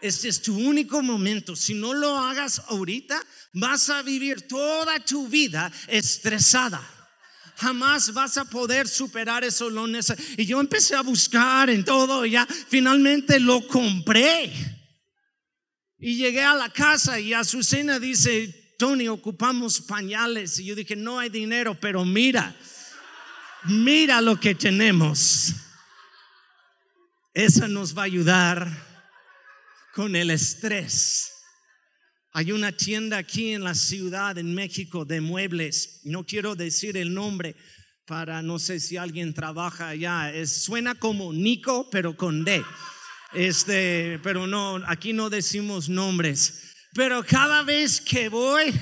Este 0.00 0.28
es 0.28 0.42
tu 0.42 0.56
único 0.56 1.00
momento. 1.00 1.54
Si 1.54 1.74
no 1.74 1.94
lo 1.94 2.18
hagas 2.18 2.60
ahorita, 2.68 3.20
vas 3.52 3.88
a 3.88 4.02
vivir 4.02 4.48
toda 4.48 4.98
tu 5.04 5.28
vida 5.28 5.70
estresada. 5.86 7.01
Jamás 7.62 8.12
vas 8.12 8.36
a 8.38 8.44
poder 8.44 8.88
superar 8.88 9.44
esos 9.44 9.72
lones. 9.72 10.12
Y 10.36 10.46
yo 10.46 10.58
empecé 10.58 10.96
a 10.96 11.02
buscar 11.02 11.70
en 11.70 11.84
todo 11.84 12.26
y 12.26 12.32
ya 12.32 12.44
finalmente 12.46 13.38
lo 13.38 13.64
compré. 13.68 14.52
Y 15.96 16.16
llegué 16.16 16.42
a 16.42 16.54
la 16.54 16.70
casa 16.70 17.20
y 17.20 17.32
Azucena 17.32 18.00
dice, 18.00 18.74
Tony, 18.80 19.06
ocupamos 19.06 19.80
pañales. 19.80 20.58
Y 20.58 20.64
yo 20.64 20.74
dije, 20.74 20.96
no 20.96 21.20
hay 21.20 21.28
dinero, 21.28 21.78
pero 21.80 22.04
mira, 22.04 22.52
mira 23.62 24.20
lo 24.20 24.40
que 24.40 24.56
tenemos. 24.56 25.52
Esa 27.32 27.68
nos 27.68 27.96
va 27.96 28.02
a 28.02 28.06
ayudar 28.06 28.68
con 29.94 30.16
el 30.16 30.30
estrés. 30.30 31.31
Hay 32.34 32.50
una 32.50 32.72
tienda 32.72 33.18
aquí 33.18 33.52
en 33.52 33.62
la 33.62 33.74
ciudad, 33.74 34.38
en 34.38 34.54
México, 34.54 35.04
de 35.04 35.20
muebles. 35.20 36.00
No 36.04 36.24
quiero 36.24 36.54
decir 36.54 36.96
el 36.96 37.12
nombre 37.12 37.54
para 38.06 38.40
no 38.40 38.58
sé 38.58 38.80
si 38.80 38.96
alguien 38.96 39.34
trabaja 39.34 39.88
allá. 39.88 40.32
Es, 40.32 40.64
suena 40.64 40.94
como 40.94 41.34
Nico, 41.34 41.90
pero 41.90 42.16
con 42.16 42.42
D. 42.42 42.64
Este, 43.34 44.18
pero 44.22 44.46
no, 44.46 44.80
aquí 44.86 45.12
no 45.12 45.28
decimos 45.28 45.90
nombres. 45.90 46.72
Pero 46.94 47.22
cada 47.22 47.64
vez 47.64 48.00
que 48.00 48.30
voy, 48.30 48.72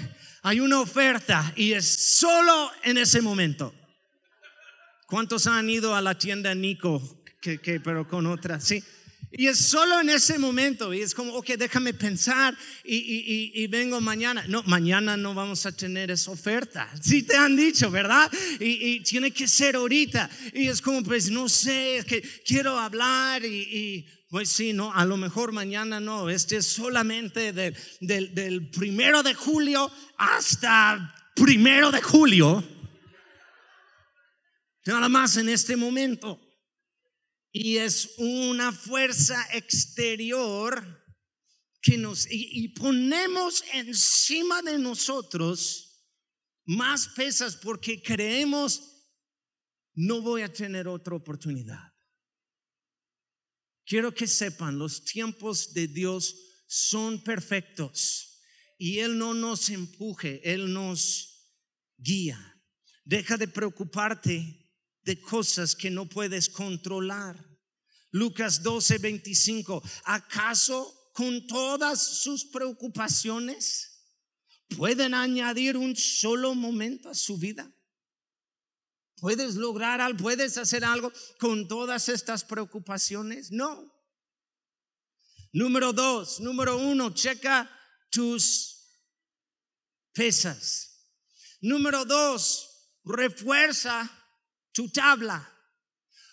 hay 0.43 0.61
una 0.61 0.81
oferta 0.81 1.53
y 1.57 1.73
es 1.73 2.17
solo 2.19 2.71
en 2.85 2.99
ese 2.99 3.21
momento. 3.21 3.75
¿Cuántos 5.07 5.49
han 5.49 5.69
ido 5.69 5.97
a 5.97 6.01
la 6.01 6.17
tienda 6.17 6.55
Nico? 6.55 7.21
Que, 7.43 7.59
que 7.59 7.81
pero 7.81 8.07
con 8.07 8.27
otra, 8.27 8.61
sí. 8.61 8.81
Y 9.33 9.47
es 9.47 9.59
solo 9.59 10.01
en 10.01 10.11
ese 10.11 10.41
momento, 10.41 10.93
y 10.93 11.03
es 11.03 11.15
como, 11.15 11.35
ok, 11.35 11.51
déjame 11.51 11.95
pensar 11.95 12.57
y, 12.83 13.65
vengo 13.69 14.01
mañana. 14.01 14.45
No, 14.49 14.65
mañana 14.65 15.17
no 15.17 15.35
vamos 15.35 15.67
a 15.67 15.73
tener 15.73 16.11
esa 16.11 16.33
oferta. 16.33 16.91
Sí 17.01 17.23
te 17.23 17.37
han 17.37 17.55
dicho, 17.55 17.93
¿verdad? 17.93 18.31
Y, 18.59 19.01
tiene 19.01 19.31
que 19.31 19.47
ser 19.47 19.77
ahorita. 19.77 20.29
Y 20.53 20.67
es 20.67 20.83
como, 20.83 21.05
pues 21.05 21.31
no 21.31 21.49
sé, 21.49 21.99
es 21.99 22.05
que 22.07 22.23
quiero 22.45 22.77
hablar 22.77 23.45
y, 23.45 24.05
pues 24.29 24.49
sí, 24.49 24.73
no, 24.73 24.93
a 24.93 25.05
lo 25.05 25.17
mejor 25.17 25.53
mañana 25.53 26.01
no. 26.01 26.29
Este 26.29 26.57
es 26.57 26.67
solamente 26.67 27.53
del, 27.53 27.77
del 28.01 28.69
primero 28.71 29.23
de 29.23 29.35
julio 29.35 29.93
hasta 30.17 31.15
primero 31.37 31.93
de 31.93 32.03
julio. 32.03 32.65
Nada 34.87 35.09
más 35.09 35.37
en 35.37 35.49
este 35.49 35.77
momento. 35.77 36.41
Y 37.53 37.79
es 37.79 38.15
una 38.19 38.73
fuerza 38.73 39.47
exterior 39.53 41.01
que 41.83 41.97
nos... 41.97 42.27
Y, 42.31 42.69
ponemos 42.69 43.65
encima 43.73 44.63
de 44.63 44.79
nosotros 44.79 45.91
más 46.65 47.09
pesas 47.09 47.57
porque 47.57 48.03
creemos, 48.03 48.83
no 49.95 50.21
voy 50.21 50.43
a 50.43 50.53
tener 50.53 50.87
otra 50.87 51.17
oportunidad. 51.17 51.93
Quiero 53.85 54.15
que 54.15 54.29
sepan, 54.29 54.79
los 54.79 55.05
tiempos 55.05 55.73
de 55.73 55.89
Dios 55.89 56.37
son 56.69 57.25
perfectos 57.25 58.41
y 58.79 59.01
Él 59.01 59.19
no 59.19 59.35
nos 59.35 59.69
empuje, 59.69 60.41
Él 60.45 60.73
nos 60.73 61.53
guía. 61.97 62.39
Deja 63.05 63.37
de 63.37 63.49
preocuparte 63.49 64.60
de 65.11 65.21
cosas 65.21 65.75
que 65.75 65.91
no 65.91 66.09
puedes 66.09 66.49
controlar. 66.49 67.35
Lucas 68.13 68.63
12, 68.63 68.99
25. 68.99 69.83
¿Acaso 70.05 71.11
con 71.15 71.49
todas 71.49 72.01
sus 72.23 72.45
preocupaciones 72.45 74.05
pueden 74.77 75.15
añadir 75.15 75.77
un 75.77 75.97
solo 75.97 76.55
momento 76.55 77.09
a 77.09 77.17
su 77.17 77.39
vida? 77.39 77.69
¿Puedes 79.17 79.57
lograr 79.57 80.01
algo? 80.01 80.23
¿Puedes 80.23 80.57
hacer 80.59 80.85
algo 80.85 81.13
con 81.41 81.67
todas 81.67 82.09
estas 82.09 82.45
preocupaciones? 82.45 83.51
No. 83.51 83.93
Número 85.53 85.93
dos, 85.93 86.39
número 86.39 86.77
uno, 86.77 87.13
checa 87.13 87.69
tus 88.11 88.77
pesas. 90.13 91.05
Número 91.61 92.05
dos, 92.05 92.93
refuerza 93.03 94.17
tu 94.81 94.89
tabla. 94.89 95.47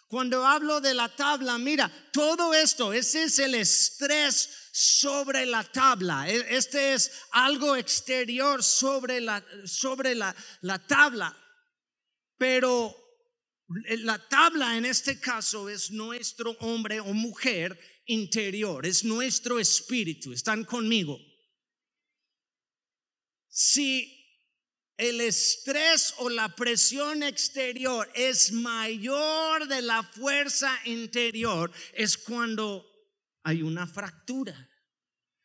Cuando 0.07 0.45
hablo 0.45 0.79
de 0.79 0.93
la 0.93 1.13
tabla, 1.13 1.57
mira, 1.57 1.91
todo 2.13 2.53
esto, 2.53 2.93
ese 2.93 3.23
es 3.23 3.39
el 3.39 3.55
estrés 3.55 4.49
sobre 4.71 5.45
la 5.45 5.65
tabla. 5.65 6.29
E, 6.29 6.55
este 6.55 6.93
es 6.93 7.11
algo 7.31 7.75
exterior 7.75 8.63
sobre 8.63 9.19
la, 9.19 9.43
sobre 9.65 10.15
la, 10.15 10.33
la 10.61 10.79
tabla. 10.79 11.35
Pero 12.37 12.95
la 14.05 14.17
tabla 14.29 14.77
en 14.77 14.85
este 14.85 15.19
caso 15.19 15.67
es 15.67 15.91
nuestro 15.91 16.51
hombre 16.61 17.01
o 17.01 17.11
mujer 17.11 17.77
interior, 18.05 18.85
es 18.85 19.03
nuestro 19.03 19.59
espíritu. 19.59 20.31
¿Están 20.31 20.63
conmigo? 20.63 21.19
Si 23.49 24.16
el 24.97 25.21
estrés 25.21 26.15
o 26.17 26.29
la 26.29 26.55
presión 26.55 27.21
exterior 27.21 28.09
es 28.15 28.51
mayor 28.51 29.67
de 29.67 29.81
la 29.83 30.03
fuerza 30.03 30.71
interior, 30.85 31.71
es 31.93 32.17
cuando 32.17 32.85
hay 33.43 33.61
una 33.61 33.85
fractura. 33.85 34.67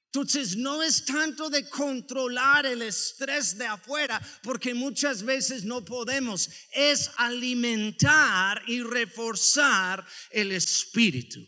Entonces 0.06 0.56
no 0.56 0.82
es 0.82 1.06
tanto 1.06 1.48
de 1.48 1.68
controlar 1.70 2.66
el 2.66 2.82
estrés 2.82 3.56
de 3.56 3.66
afuera, 3.66 4.20
porque 4.42 4.74
muchas 4.74 5.22
veces 5.22 5.64
no 5.64 5.84
podemos, 5.84 6.50
es 6.72 7.10
alimentar 7.16 8.62
y 8.66 8.82
reforzar 8.82 10.06
el 10.30 10.52
espíritu. 10.52 11.46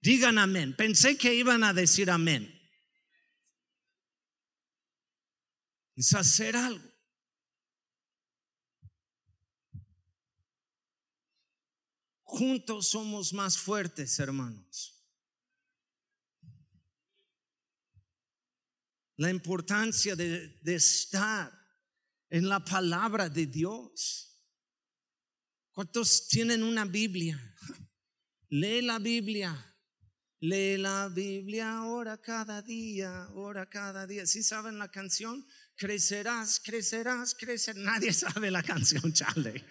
Digan 0.00 0.38
amén. 0.38 0.74
Pensé 0.76 1.16
que 1.16 1.34
iban 1.34 1.64
a 1.64 1.74
decir 1.74 2.10
amén. 2.10 2.59
Hacer 6.14 6.56
algo. 6.56 6.90
Juntos 12.22 12.88
somos 12.88 13.32
más 13.32 13.58
fuertes, 13.58 14.18
hermanos. 14.18 14.96
La 19.16 19.30
importancia 19.30 20.14
de, 20.14 20.58
estar 20.64 21.52
en 22.30 22.48
la 22.48 22.64
palabra 22.64 23.28
de 23.28 23.46
Dios. 23.46 24.40
¿Cuántos 25.72 26.28
tienen 26.28 26.62
una 26.62 26.84
Biblia? 26.84 27.38
Lee 28.48 28.80
la 28.80 28.98
Biblia. 29.00 29.76
Lee 30.38 30.78
la 30.78 31.08
Biblia 31.08 31.78
ahora 31.78 32.16
cada 32.16 32.62
día, 32.62 33.24
ahora 33.24 33.68
cada 33.68 34.06
día. 34.06 34.24
¿Sí 34.24 34.42
saben 34.42 34.78
la 34.78 34.90
canción? 34.90 35.44
Crecerás, 35.80 36.60
crecerás, 36.60 37.34
crecerás. 37.34 37.82
Nadie 37.82 38.12
sabe 38.12 38.50
la 38.50 38.62
canción, 38.62 39.12
Charlie. 39.12 39.64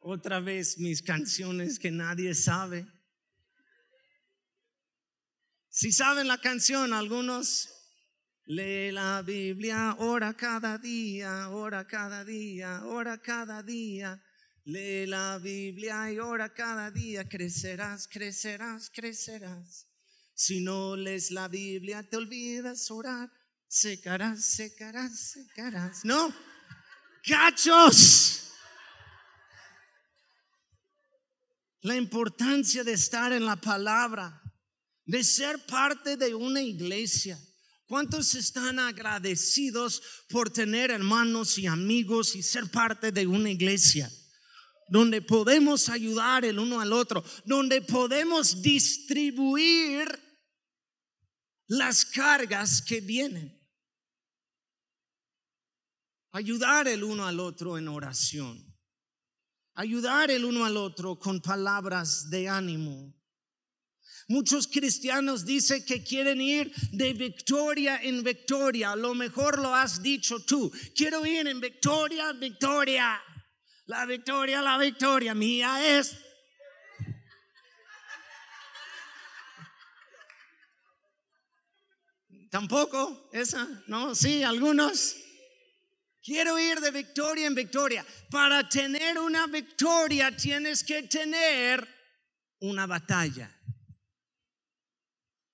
Otra 0.00 0.40
vez 0.40 0.78
mis 0.78 1.02
canciones 1.02 1.78
que 1.78 1.90
nadie 1.90 2.34
sabe. 2.34 2.86
Si 5.68 5.92
saben 5.92 6.26
la 6.26 6.38
canción, 6.38 6.92
algunos 6.92 7.68
lee 8.46 8.90
la 8.90 9.22
Biblia, 9.22 9.96
ora 9.98 10.34
cada 10.34 10.76
día, 10.78 11.48
ora 11.50 11.86
cada 11.86 12.24
día, 12.24 12.82
ora 12.84 13.18
cada 13.18 13.62
día. 13.62 14.20
Lee 14.64 15.06
la 15.06 15.38
Biblia 15.38 16.12
y 16.12 16.18
ora 16.18 16.52
cada 16.52 16.90
día, 16.90 17.28
crecerás, 17.28 18.06
crecerás, 18.06 18.90
crecerás. 18.90 19.88
Si 20.34 20.60
no 20.60 20.96
lees 20.96 21.30
la 21.30 21.48
Biblia, 21.48 22.02
te 22.02 22.16
olvidas 22.16 22.90
orar 22.90 23.30
secarás, 23.72 24.44
secarás, 24.44 25.18
secarás. 25.18 26.04
No, 26.04 26.30
cachos. 27.24 28.50
La 31.80 31.96
importancia 31.96 32.84
de 32.84 32.92
estar 32.92 33.32
en 33.32 33.46
la 33.46 33.56
palabra, 33.56 34.42
de 35.06 35.24
ser 35.24 35.64
parte 35.64 36.18
de 36.18 36.34
una 36.34 36.60
iglesia. 36.60 37.38
¿Cuántos 37.86 38.34
están 38.34 38.78
agradecidos 38.78 40.02
por 40.28 40.50
tener 40.50 40.90
hermanos 40.90 41.56
y 41.56 41.66
amigos 41.66 42.36
y 42.36 42.42
ser 42.42 42.70
parte 42.70 43.10
de 43.10 43.26
una 43.26 43.50
iglesia? 43.50 44.12
Donde 44.88 45.22
podemos 45.22 45.88
ayudar 45.88 46.44
el 46.44 46.58
uno 46.58 46.78
al 46.78 46.92
otro, 46.92 47.24
donde 47.46 47.80
podemos 47.80 48.60
distribuir 48.60 50.06
las 51.68 52.04
cargas 52.04 52.82
que 52.82 53.00
vienen. 53.00 53.61
Ayudar 56.32 56.88
el 56.88 57.04
uno 57.04 57.26
al 57.26 57.40
otro 57.40 57.76
en 57.76 57.88
oración. 57.88 58.74
Ayudar 59.74 60.30
el 60.30 60.46
uno 60.46 60.64
al 60.64 60.78
otro 60.78 61.18
con 61.18 61.40
palabras 61.40 62.30
de 62.30 62.48
ánimo. 62.48 63.14
Muchos 64.28 64.66
cristianos 64.66 65.44
dicen 65.44 65.84
que 65.84 66.02
quieren 66.02 66.40
ir 66.40 66.72
de 66.92 67.12
victoria 67.12 68.00
en 68.02 68.22
victoria. 68.22 68.92
A 68.92 68.96
lo 68.96 69.14
mejor 69.14 69.58
lo 69.58 69.74
has 69.74 70.02
dicho 70.02 70.40
tú. 70.40 70.72
Quiero 70.94 71.26
ir 71.26 71.46
en 71.46 71.60
victoria 71.60 72.32
victoria. 72.32 73.20
La 73.86 74.06
victoria, 74.06 74.62
la 74.62 74.78
victoria 74.78 75.34
mía 75.34 75.98
es. 75.98 76.16
Tampoco 82.50 83.28
esa, 83.32 83.68
no, 83.86 84.14
sí, 84.14 84.42
algunos. 84.42 85.21
Quiero 86.22 86.58
ir 86.58 86.80
de 86.80 86.90
victoria 86.90 87.46
en 87.46 87.54
victoria. 87.54 88.06
Para 88.30 88.68
tener 88.68 89.18
una 89.18 89.46
victoria 89.46 90.34
tienes 90.36 90.84
que 90.84 91.02
tener 91.02 91.86
una 92.60 92.86
batalla. 92.86 93.50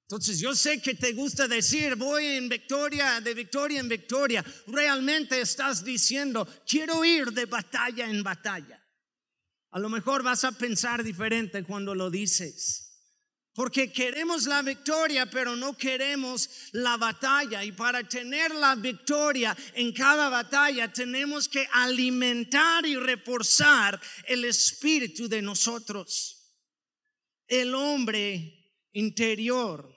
Entonces 0.02 0.38
yo 0.40 0.54
sé 0.54 0.80
que 0.80 0.94
te 0.94 1.12
gusta 1.12 1.48
decir, 1.48 1.94
voy 1.96 2.24
en 2.24 2.48
victoria, 2.48 3.20
de 3.20 3.34
victoria 3.34 3.80
en 3.80 3.88
victoria. 3.88 4.44
Realmente 4.66 5.40
estás 5.40 5.84
diciendo, 5.84 6.48
quiero 6.66 7.04
ir 7.04 7.32
de 7.32 7.44
batalla 7.44 8.06
en 8.08 8.22
batalla. 8.22 8.82
A 9.70 9.78
lo 9.78 9.90
mejor 9.90 10.22
vas 10.22 10.44
a 10.44 10.52
pensar 10.52 11.04
diferente 11.04 11.62
cuando 11.64 11.94
lo 11.94 12.10
dices. 12.10 12.87
Porque 13.58 13.90
queremos 13.90 14.46
la 14.46 14.62
victoria, 14.62 15.26
pero 15.26 15.56
no 15.56 15.76
queremos 15.76 16.48
la 16.74 16.96
batalla. 16.96 17.64
Y 17.64 17.72
para 17.72 18.08
tener 18.08 18.54
la 18.54 18.76
victoria 18.76 19.56
en 19.74 19.92
cada 19.92 20.28
batalla 20.28 20.92
tenemos 20.92 21.48
que 21.48 21.66
alimentar 21.72 22.86
y 22.86 22.94
reforzar 22.94 24.00
el 24.28 24.44
espíritu 24.44 25.28
de 25.28 25.42
nosotros. 25.42 26.54
El 27.48 27.74
hombre 27.74 28.86
interior. 28.92 29.92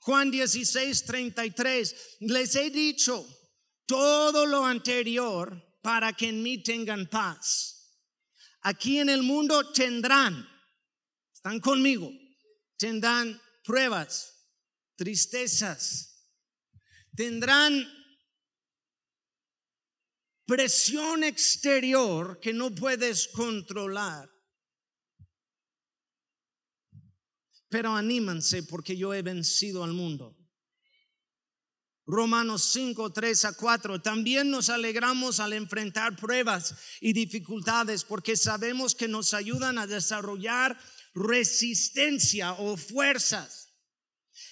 Juan 0.00 0.32
16, 0.32 1.04
33. 1.04 2.16
Les 2.22 2.56
he 2.56 2.70
dicho 2.70 3.24
todo 3.86 4.46
lo 4.46 4.66
anterior 4.66 5.78
para 5.80 6.12
que 6.12 6.30
en 6.30 6.42
mí 6.42 6.60
tengan 6.60 7.06
paz. 7.06 8.02
Aquí 8.62 8.98
en 8.98 9.10
el 9.10 9.22
mundo 9.22 9.70
tendrán, 9.70 10.44
están 11.32 11.60
conmigo, 11.60 12.10
tendrán 12.76 13.40
pruebas, 13.62 14.48
tristezas, 14.96 16.30
tendrán 17.14 17.86
presión 20.46 21.24
exterior 21.24 22.38
que 22.40 22.52
no 22.52 22.74
puedes 22.74 23.28
controlar. 23.28 24.30
Pero 27.68 27.94
anímanse 27.94 28.62
porque 28.62 28.96
yo 28.96 29.12
he 29.14 29.22
vencido 29.22 29.82
al 29.82 29.92
mundo. 29.92 30.36
Romanos 32.06 32.70
5, 32.72 33.12
3 33.12 33.44
a 33.46 33.52
4. 33.54 34.02
También 34.02 34.50
nos 34.50 34.68
alegramos 34.68 35.40
al 35.40 35.54
enfrentar 35.54 36.16
pruebas 36.16 36.74
y 37.00 37.14
dificultades 37.14 38.04
porque 38.04 38.36
sabemos 38.36 38.94
que 38.94 39.08
nos 39.08 39.32
ayudan 39.32 39.78
a 39.78 39.86
desarrollar 39.86 40.78
resistencia 41.14 42.52
o 42.54 42.76
fuerzas. 42.76 43.72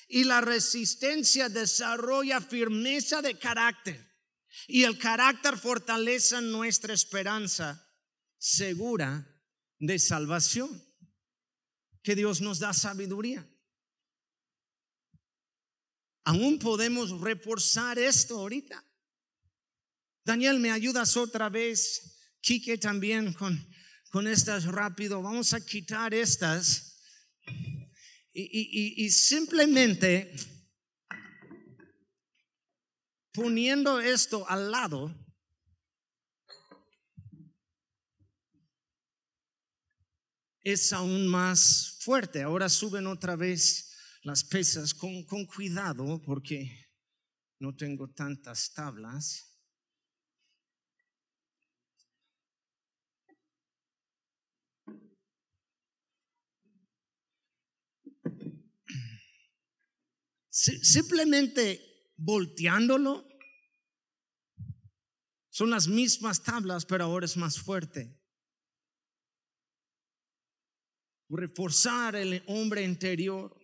Y 0.09 0.25
la 0.25 0.41
resistencia 0.41 1.49
desarrolla 1.49 2.41
firmeza 2.41 3.23
de 3.23 3.39
carácter. 3.39 4.13
Y 4.69 4.85
el 4.85 4.99
carácter 4.99 5.59
fortalece 5.59 6.41
nuestra 6.41 6.95
esperanza 6.95 7.83
segura 8.39 9.27
de 9.79 9.99
salvación 9.99 10.85
que 12.03 12.15
Dios 12.15 12.41
nos 12.41 12.59
da 12.59 12.73
sabiduría. 12.73 13.49
Aún 16.25 16.59
podemos 16.59 17.21
reforzar 17.21 17.99
esto 17.99 18.39
ahorita. 18.39 18.85
Daniel, 20.25 20.61
¿me 20.61 20.71
ayudas 20.71 21.17
otra 21.17 21.49
vez? 21.49 22.19
Quique 22.41 22.79
también 22.79 23.33
con, 23.33 23.72
con 24.13 24.29
estas 24.29 24.67
rápido. 24.67 25.23
Vamos 25.23 25.55
a 25.55 25.65
quitar 25.65 26.13
estas. 26.13 27.01
Y, 28.35 28.95
y 29.05 29.11
simplemente 29.11 30.35
poniendo 33.33 34.01
esto 34.01 34.49
al 34.49 34.71
lado, 34.71 35.15
es 40.61 40.93
aún 40.93 41.27
más 41.27 41.99
fuerte. 42.01 42.43
Ahora 42.43 42.69
suben 42.69 43.07
otra 43.07 43.35
vez 43.35 43.97
las 44.23 44.45
pesas 44.45 44.93
con, 44.93 45.25
con 45.25 45.47
cuidado 45.47 46.21
porque 46.23 46.91
no 47.59 47.75
tengo 47.75 48.11
tantas 48.11 48.73
tablas. 48.73 49.52
Simplemente 60.53 61.81
volteándolo, 62.17 63.27
son 65.51 65.71
las 65.71 65.89
mismas 65.89 66.43
tablas, 66.43 66.85
pero 66.85 67.05
ahora 67.05 67.27
es 67.27 67.37
más 67.37 67.59
fuerte. 67.59 68.23
reforzar 71.33 72.15
el 72.17 72.43
hombre 72.47 72.83
interior. 72.83 73.57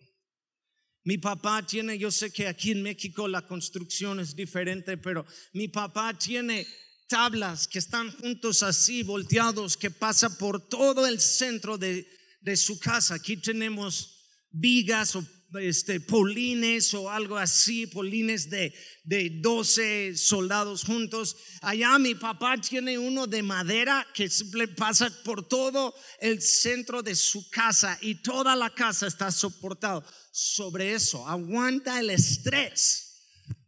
Mi 1.03 1.17
papá 1.17 1.65
tiene, 1.65 1.97
yo 1.97 2.11
sé 2.11 2.31
que 2.31 2.47
aquí 2.47 2.71
en 2.71 2.83
México 2.83 3.27
la 3.27 3.45
construcción 3.45 4.19
es 4.19 4.35
diferente, 4.35 4.97
pero 4.97 5.25
mi 5.53 5.67
papá 5.67 6.17
tiene 6.17 6.67
tablas 7.07 7.67
que 7.67 7.79
están 7.79 8.11
juntos 8.11 8.63
así, 8.63 9.03
volteados, 9.03 9.77
que 9.77 9.91
pasa 9.91 10.37
por 10.37 10.67
todo 10.67 11.07
el 11.07 11.19
centro 11.19 11.77
de, 11.77 12.07
de 12.41 12.57
su 12.57 12.79
casa. 12.79 13.15
Aquí 13.15 13.37
tenemos 13.37 14.15
vigas 14.51 15.15
o 15.15 15.25
este, 15.59 15.99
polines 15.99 16.93
o 16.93 17.09
algo 17.09 17.37
así, 17.37 17.87
polines 17.87 18.49
de, 18.49 18.73
de 19.03 19.29
12 19.41 20.15
soldados 20.15 20.83
juntos. 20.83 21.35
Allá 21.61 21.97
mi 21.97 22.15
papá 22.15 22.57
tiene 22.57 22.97
uno 22.97 23.25
de 23.25 23.41
madera 23.41 24.05
que 24.13 24.29
pasa 24.75 25.09
por 25.23 25.47
todo 25.47 25.93
el 26.19 26.41
centro 26.41 27.01
de 27.01 27.15
su 27.15 27.49
casa 27.49 27.97
y 28.01 28.21
toda 28.21 28.55
la 28.55 28.69
casa 28.69 29.07
está 29.07 29.31
soportado 29.31 30.03
sobre 30.31 30.93
eso. 30.93 31.27
Aguanta 31.27 31.99
el 31.99 32.11
estrés 32.11 33.07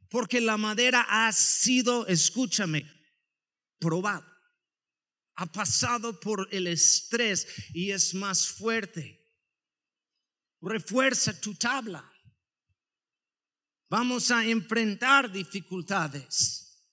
porque 0.10 0.42
la 0.42 0.58
madera 0.58 1.06
ha 1.10 1.32
sido, 1.32 2.06
escúchame, 2.08 2.86
probado. 3.80 4.26
Ha 5.36 5.52
pasado 5.52 6.20
por 6.20 6.48
el 6.52 6.68
estrés 6.68 7.48
y 7.74 7.92
es 7.92 8.14
más 8.14 8.48
fuerte 8.48 9.21
refuerza 10.62 11.40
tu 11.40 11.56
tabla. 11.56 12.04
Vamos 13.90 14.32
a 14.32 14.46
enfrentar 14.46 15.32
dificultades, 15.32 16.86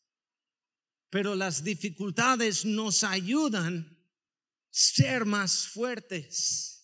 pero 1.11 1.35
las 1.35 1.63
dificultades 1.63 2.65
nos 2.65 3.05
ayudan 3.05 3.79
a 3.79 3.99
ser 4.71 5.25
más 5.25 5.69
fuertes. 5.69 6.75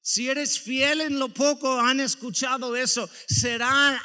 Si 0.00 0.28
eres 0.28 0.58
fiel 0.58 1.02
en 1.02 1.18
lo 1.20 1.28
poco, 1.28 1.80
han 1.80 2.00
escuchado 2.00 2.74
eso, 2.74 3.08
será 3.28 4.02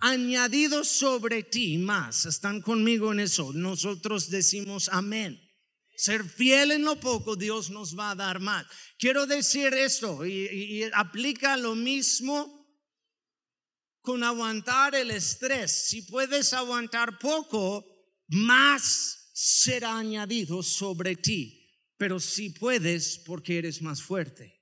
añadido 0.00 0.84
sobre 0.84 1.42
ti 1.42 1.78
más. 1.78 2.26
Están 2.26 2.60
conmigo 2.60 3.12
en 3.12 3.20
eso. 3.20 3.52
Nosotros 3.54 4.28
decimos 4.28 4.90
amén 4.92 5.49
ser 6.00 6.24
fiel 6.24 6.72
en 6.72 6.82
lo 6.82 6.98
poco, 6.98 7.36
Dios 7.36 7.70
nos 7.70 7.96
va 7.98 8.12
a 8.12 8.14
dar 8.14 8.40
más. 8.40 8.66
Quiero 8.98 9.26
decir 9.26 9.74
esto 9.74 10.24
y, 10.24 10.82
aplica 10.94 11.56
lo 11.58 11.74
mismo 11.74 12.66
con 14.00 14.24
aguantar 14.24 14.94
el 14.94 15.10
estrés. 15.10 15.88
Si 15.88 16.02
puedes 16.02 16.54
aguantar 16.54 17.18
poco, 17.18 17.84
más 18.28 19.30
será 19.34 19.98
añadido 19.98 20.62
sobre 20.62 21.16
ti. 21.16 21.68
Pero 21.98 22.18
si 22.18 22.48
puedes, 22.48 23.18
porque 23.18 23.58
eres 23.58 23.82
más 23.82 24.02
fuerte. 24.02 24.58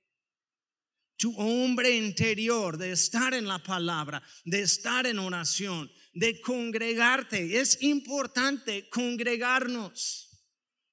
Tu 1.15 1.33
hombre 1.37 1.95
interior 1.95 2.77
de 2.77 2.91
estar 2.91 3.33
en 3.33 3.47
la 3.47 3.63
palabra, 3.63 4.21
de 4.43 4.61
estar 4.61 5.07
en 5.07 5.19
oración, 5.19 5.89
de 6.13 6.41
congregarte. 6.41 7.59
Es 7.59 7.81
importante 7.81 8.89
congregarnos. 8.89 10.28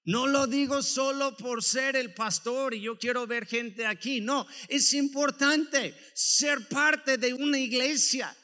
No 0.06 0.28
lo 0.28 0.46
digo 0.46 0.82
solo 0.82 1.36
por 1.36 1.64
ser 1.64 1.96
el 1.96 2.14
pastor 2.14 2.74
y 2.74 2.82
yo 2.82 2.96
quiero 2.96 3.26
ver 3.26 3.44
gente 3.44 3.84
aquí. 3.84 4.20
No, 4.20 4.46
es 4.68 4.94
importante 4.94 5.96
ser 6.14 6.68
parte 6.68 7.18
de 7.18 7.34
una 7.34 7.58
iglesia. 7.58 8.34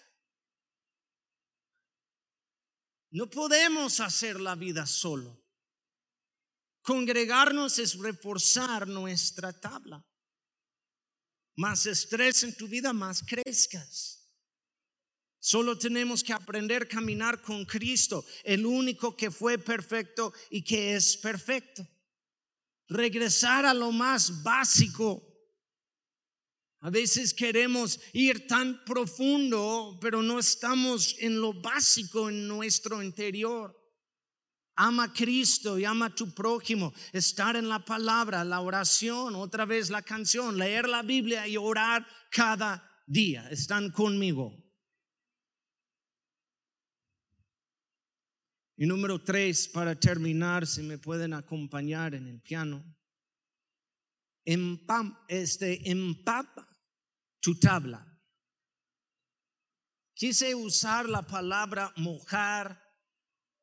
No 3.12 3.30
podemos 3.30 4.00
hacer 4.00 4.40
la 4.40 4.56
vida 4.56 4.86
solo. 4.86 5.40
Congregarnos 6.82 7.78
es 7.78 7.96
reforzar 7.96 8.88
nuestra 8.88 9.52
tabla. 9.52 10.04
más 11.54 11.86
estrés 11.86 12.42
en 12.42 12.56
tu 12.56 12.66
vida, 12.66 12.92
más 12.92 13.22
crezcas. 13.22 14.21
Solo 15.44 15.76
tenemos 15.76 16.22
que 16.22 16.32
aprender 16.32 16.84
a 16.84 16.86
caminar 16.86 17.42
con 17.42 17.64
Cristo, 17.64 18.24
el 18.44 18.64
único 18.64 19.16
que 19.16 19.28
fue 19.28 19.58
perfecto 19.58 20.32
y 20.50 20.62
que 20.62 20.94
es 20.94 21.16
perfecto. 21.16 21.84
Regresar 22.86 23.66
a 23.66 23.74
lo 23.74 23.90
más 23.90 24.44
básico. 24.44 25.20
A 26.78 26.90
veces 26.90 27.34
queremos 27.34 27.98
ir 28.12 28.46
tan 28.46 28.84
profundo, 28.84 29.98
pero 30.00 30.22
no 30.22 30.38
estamos 30.38 31.16
en 31.18 31.40
lo 31.40 31.52
básico 31.52 32.28
en 32.28 32.46
nuestro 32.46 33.02
interior. 33.02 33.76
Ama 34.76 35.04
a 35.04 35.12
Cristo 35.12 35.76
y 35.76 35.84
ama 35.84 36.06
a 36.06 36.14
tu 36.14 36.32
prójimo. 36.32 36.94
Estar 37.12 37.56
en 37.56 37.68
la 37.68 37.84
palabra, 37.84 38.44
la 38.44 38.60
oración, 38.60 39.34
otra 39.34 39.64
vez 39.64 39.90
la 39.90 40.02
canción, 40.02 40.56
leer 40.56 40.88
la 40.88 41.02
Biblia 41.02 41.48
y 41.48 41.56
orar 41.56 42.06
cada 42.30 42.88
día. 43.08 43.48
Están 43.50 43.90
conmigo. 43.90 44.61
Y 48.82 48.86
número 48.86 49.22
tres, 49.22 49.68
para 49.68 49.94
terminar, 49.94 50.66
si 50.66 50.82
me 50.82 50.98
pueden 50.98 51.34
acompañar 51.34 52.16
en 52.16 52.26
el 52.26 52.40
piano. 52.40 52.84
Empam, 54.44 55.16
este, 55.28 55.88
empapa 55.88 56.68
tu 57.40 57.56
tabla. 57.60 58.04
Quise 60.16 60.56
usar 60.56 61.08
la 61.08 61.22
palabra 61.22 61.92
mojar 61.94 62.82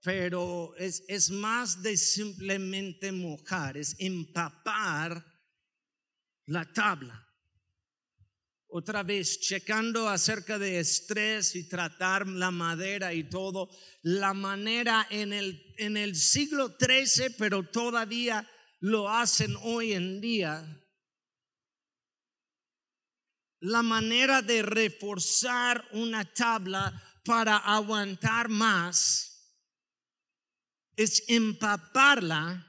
pero 0.02 0.74
es, 0.78 1.04
es 1.10 1.30
más 1.30 1.84
de 1.84 1.98
simplemente 1.98 3.12
mojar, 3.12 3.76
es 3.76 3.98
empapar 4.00 5.22
la 6.46 6.72
tabla. 6.72 7.29
Otra 8.72 9.02
vez, 9.02 9.40
checando 9.40 10.08
acerca 10.08 10.60
de 10.60 10.80
estrés 10.80 11.56
y 11.56 11.68
tratar 11.68 12.28
la 12.28 12.52
madera 12.52 13.14
y 13.16 13.24
todo, 13.24 13.68
la 14.04 14.36
manera 14.36 15.08
en 15.10 15.34
el, 15.34 15.74
en 15.78 15.98
el 15.98 16.16
siglo 16.16 16.78
XIII, 16.80 17.32
pero 17.36 17.64
todavía 17.64 18.48
lo 18.80 19.10
hacen 19.10 19.56
hoy 19.64 19.94
en 19.94 20.22
día, 20.22 20.86
la 23.62 23.82
manera 23.82 24.44
de 24.44 24.62
reforzar 24.62 25.84
una 25.94 26.32
tabla 26.32 27.04
para 27.26 27.58
aguantar 27.58 28.50
más 28.50 29.30
es 30.96 31.24
empaparla 31.28 32.66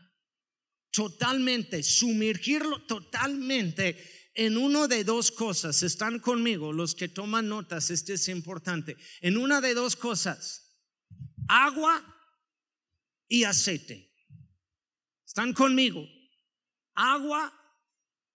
totalmente, 0.91 1.83
sumergirlo 1.83 2.87
totalmente 2.87 4.20
en 4.41 4.57
uno 4.57 4.89
de 4.89 5.05
dos 5.05 5.31
cosas. 5.31 5.83
Están 5.83 6.19
conmigo 6.19 6.73
los 6.73 6.95
que 6.95 7.09
toman 7.09 7.47
notas, 7.47 7.91
este 7.91 8.15
es 8.15 8.27
importante. 8.29 8.97
En 9.21 9.37
una 9.37 9.61
de 9.61 9.75
dos 9.75 9.97
cosas, 9.97 10.81
agua 11.47 12.03
y 13.29 13.45
aceite. 13.45 14.11
Están 15.27 15.53
conmigo, 15.53 16.07
agua 16.95 17.53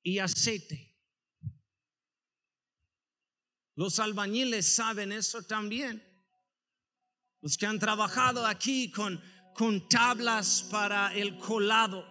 y 0.03 0.19
aceite. 0.19 0.95
Los 3.73 3.97
albañiles 3.97 4.75
saben 4.75 5.11
eso 5.11 5.41
también. 5.41 6.03
Los 7.41 7.57
que 7.57 7.65
han 7.65 7.79
trabajado 7.79 8.45
aquí 8.45 8.91
con 8.91 9.19
con 9.55 9.87
tablas 9.87 10.67
para 10.69 11.15
el 11.15 11.37
colado. 11.37 12.05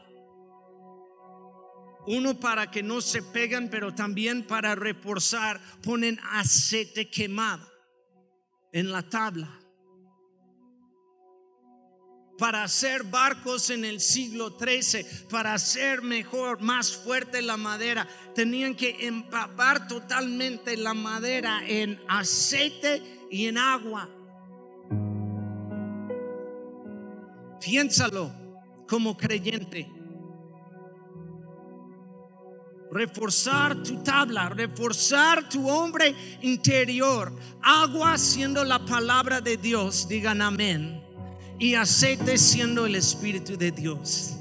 Uno 2.07 2.39
para 2.39 2.71
que 2.71 2.83
no 2.83 3.01
se 3.01 3.23
pegan, 3.23 3.69
pero 3.71 3.95
también 3.95 4.47
para 4.47 4.75
reforzar, 4.75 5.61
ponen 5.83 6.19
aceite 6.33 7.11
quemado 7.11 7.67
en 8.73 8.93
la 8.93 9.03
tabla. 9.03 9.61
Para 12.37 12.65
hacer 12.65 13.05
barcos 13.05 13.71
en 13.71 13.85
el 13.85 14.01
siglo 14.01 14.59
XIII, 14.59 15.07
para 15.31 15.55
hacer 15.55 16.03
mejor, 16.03 16.61
más 16.61 16.93
fuerte 16.93 17.41
la 17.43 17.57
madera, 17.57 18.09
tenían 18.35 18.75
que 18.75 19.07
empapar 19.07 19.87
totalmente 19.87 20.77
la 20.77 20.95
madera 20.95 21.63
en 21.67 22.01
aceite 22.09 23.27
y 23.31 23.47
en 23.47 23.57
agua 23.57 24.11
Piénsalo 27.65 28.31
como 28.87 29.17
creyente. 29.17 29.91
Reforzar 32.95 33.83
tu 33.83 33.97
tabla, 34.05 34.49
reforzar 34.51 35.49
tu 35.49 35.69
hombre 35.69 36.15
interior. 36.43 37.33
Agua 37.61 38.17
siendo 38.17 38.63
la 38.63 38.79
palabra 38.79 39.41
de 39.41 39.57
Dios, 39.57 40.07
digan 40.07 40.41
amén. 40.41 41.03
Y 41.59 41.75
aceite 41.75 42.39
siendo 42.39 42.87
el 42.87 42.95
Espíritu 42.95 43.57
de 43.57 43.73
Dios. 43.73 44.37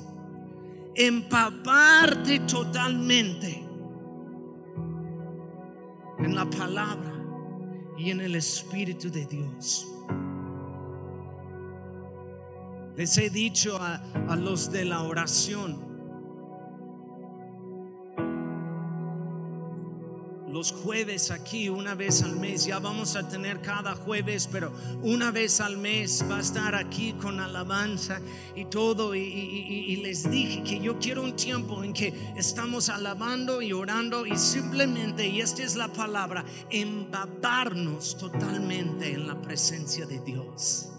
Empaparte 0.94 2.42
totalmente 2.42 3.68
en 6.20 6.36
la 6.36 6.48
palabra 6.48 7.12
y 7.98 8.12
en 8.12 8.22
el 8.22 8.36
Espíritu 8.36 9.10
de 9.10 9.26
Dios. 9.26 9.88
Les 12.96 13.18
he 13.18 13.32
dicho 13.32 13.80
a, 13.82 14.36
los 14.36 14.72
de 14.72 14.86
la 14.86 15.02
oración, 15.02 15.93
los 20.54 20.72
jueves 20.72 21.32
aquí, 21.32 21.68
una 21.68 21.96
vez 21.96 22.22
al 22.22 22.36
mes. 22.38 22.66
Ya 22.66 22.80
vamos 22.80 23.16
a 23.16 23.28
tener 23.28 23.60
cada 23.62 23.96
jueves, 23.96 24.48
pero 24.52 24.72
una 25.02 25.32
vez 25.32 25.60
al 25.60 25.78
mes 25.78 26.24
va 26.30 26.38
a 26.38 26.42
estar 26.42 26.76
aquí 26.76 27.14
con 27.14 27.40
alabanza 27.40 28.22
y 28.56 28.66
todo. 28.66 29.16
y, 29.16 29.98
les 30.04 30.30
dije 30.30 30.64
que 30.64 30.80
yo 30.80 31.00
quiero 31.00 31.24
un 31.24 31.36
tiempo 31.36 31.84
en 31.84 31.94
que 31.94 32.14
estamos 32.36 32.90
alabando 32.90 33.62
y 33.62 33.74
orando 33.74 34.26
y 34.26 34.38
simplemente, 34.38 35.28
y 35.28 35.42
esta 35.42 35.64
es 35.64 35.76
la 35.76 35.88
palabra, 35.88 36.46
empaparnos 36.70 38.18
totalmente 38.18 39.14
en 39.14 39.28
la 39.28 39.42
presencia 39.42 40.06
de 40.06 40.20
Dios 40.20 40.90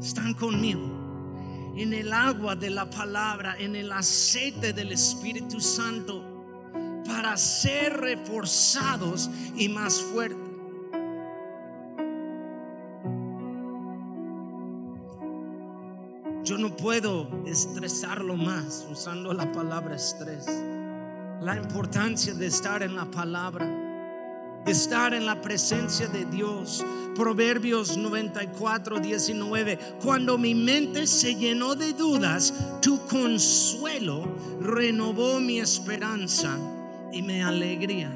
están 0.00 0.34
conmigo. 0.34 1.02
En 1.76 1.92
el 1.92 2.12
agua 2.12 2.54
de 2.54 2.70
la 2.70 2.88
palabra, 2.88 3.56
en 3.58 3.74
el 3.74 3.90
aceite 3.90 4.72
del 4.72 4.92
Espíritu 4.92 5.60
Santo, 5.60 6.33
para 7.14 7.36
ser 7.36 8.00
reforzados 8.00 9.30
y 9.56 9.68
más 9.68 10.02
fuertes. 10.02 10.36
Yo 16.42 16.58
no 16.58 16.76
puedo 16.76 17.28
estresarlo 17.46 18.34
más 18.34 18.84
usando 18.90 19.32
la 19.32 19.52
palabra 19.52 19.94
estrés. 19.94 20.44
La 21.40 21.56
importancia 21.56 22.34
de 22.34 22.46
estar 22.46 22.82
en 22.82 22.96
la 22.96 23.04
palabra 23.04 23.64
estar 24.66 25.14
en 25.14 25.24
la 25.24 25.40
presencia 25.40 26.08
de 26.08 26.24
Dios. 26.24 26.84
Proverbios 27.14 27.96
94, 27.96 28.98
19. 28.98 29.78
Cuando 30.02 30.36
mi 30.36 30.54
mente 30.54 31.06
se 31.06 31.36
llenó 31.36 31.76
de 31.76 31.92
dudas, 31.92 32.52
tu 32.82 33.06
consuelo 33.06 34.26
renovó 34.60 35.38
mi 35.38 35.60
esperanza 35.60 36.58
y 37.14 37.22
mi 37.22 37.40
alegría. 37.40 38.10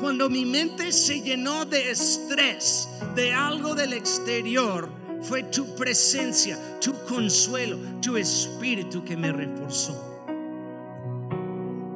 Cuando 0.00 0.28
mi 0.28 0.44
mente 0.44 0.90
se 0.92 1.20
llenó 1.20 1.64
de 1.64 1.90
estrés, 1.90 2.88
de 3.14 3.32
algo 3.32 3.74
del 3.74 3.92
exterior, 3.92 4.88
fue 5.22 5.44
tu 5.44 5.74
presencia, 5.76 6.58
tu 6.80 6.92
consuelo, 7.04 7.78
tu 8.00 8.16
espíritu 8.16 9.04
que 9.04 9.16
me 9.16 9.32
reforzó. 9.32 9.96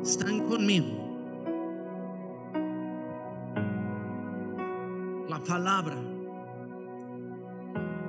Están 0.03 0.47
conmigo. 0.47 1.09
palabra. 5.49 5.97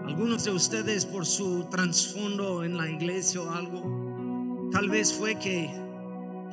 Algunos 0.05 0.43
de 0.43 0.51
ustedes 0.51 1.05
por 1.05 1.25
su 1.25 1.65
trasfondo 1.69 2.63
en 2.63 2.77
la 2.77 2.89
iglesia 2.89 3.41
o 3.41 3.49
algo, 3.49 4.69
tal 4.71 4.89
vez 4.89 5.13
fue 5.13 5.35
que 5.35 5.69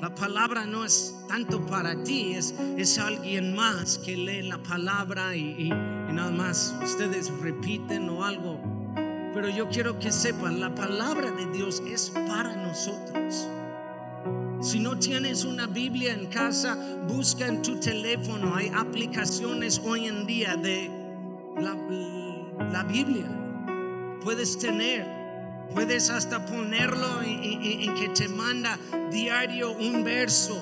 la 0.01 0.15
palabra 0.15 0.67
no 0.67 0.85
es 0.85 1.15
tanto 1.29 1.65
para 1.67 2.03
ti, 2.03 2.35
es, 2.35 2.55
es 2.77 2.99
alguien 2.99 3.55
más 3.55 3.99
que 3.99 4.17
lee 4.17 4.43
la 4.43 4.63
palabra 4.63 5.35
y, 5.35 5.69
y 5.69 5.69
nada 6.13 6.31
más 6.31 6.75
ustedes 6.83 7.31
repiten 7.41 8.09
o 8.09 8.25
algo. 8.25 8.61
Pero 9.35 9.49
yo 9.51 9.69
quiero 9.69 9.99
que 9.99 10.13
sepan, 10.13 10.61
la 10.61 10.75
palabra 10.75 11.31
de 11.31 11.47
Dios 11.53 11.83
es 11.87 12.11
para 12.11 12.57
nosotros. 12.57 13.49
Si 14.61 14.81
no 14.81 14.99
tienes 14.99 15.45
una 15.45 15.67
Biblia 15.67 16.15
en 16.15 16.27
casa, 16.27 16.77
busca 17.07 17.47
en 17.47 17.63
tu 17.63 17.79
teléfono. 17.79 18.55
Hay 18.55 18.73
aplicaciones 18.75 19.81
hoy 19.85 20.07
en 20.07 20.27
día 20.27 20.57
de 20.57 20.91
la, 21.61 22.83
Biblia. 22.85 23.27
Puedes 24.25 24.59
tener, 24.59 25.07
puedes 25.75 26.11
hasta 26.11 26.45
ponerlo 26.47 27.23
en, 27.23 27.95
que 27.95 28.09
te 28.09 28.29
manda 28.29 28.79
diario 29.11 29.73
un 29.73 30.05
verso 30.05 30.61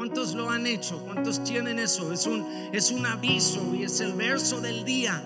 ¿Cuántos 0.00 0.34
lo 0.34 0.48
han 0.48 0.66
hecho? 0.66 0.98
¿Cuántos 1.04 1.44
tienen 1.44 1.78
eso? 1.78 2.10
Es 2.10 2.26
un, 2.26 2.46
es 2.72 2.90
un 2.90 3.04
aviso 3.04 3.74
y 3.74 3.82
es 3.82 4.00
el 4.00 4.14
verso 4.14 4.58
del 4.58 4.82
día. 4.82 5.22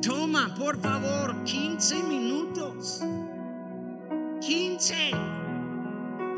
Toma, 0.00 0.54
por 0.56 0.80
favor, 0.80 1.42
15 1.42 2.04
minutos. 2.04 3.02
15 4.40 4.94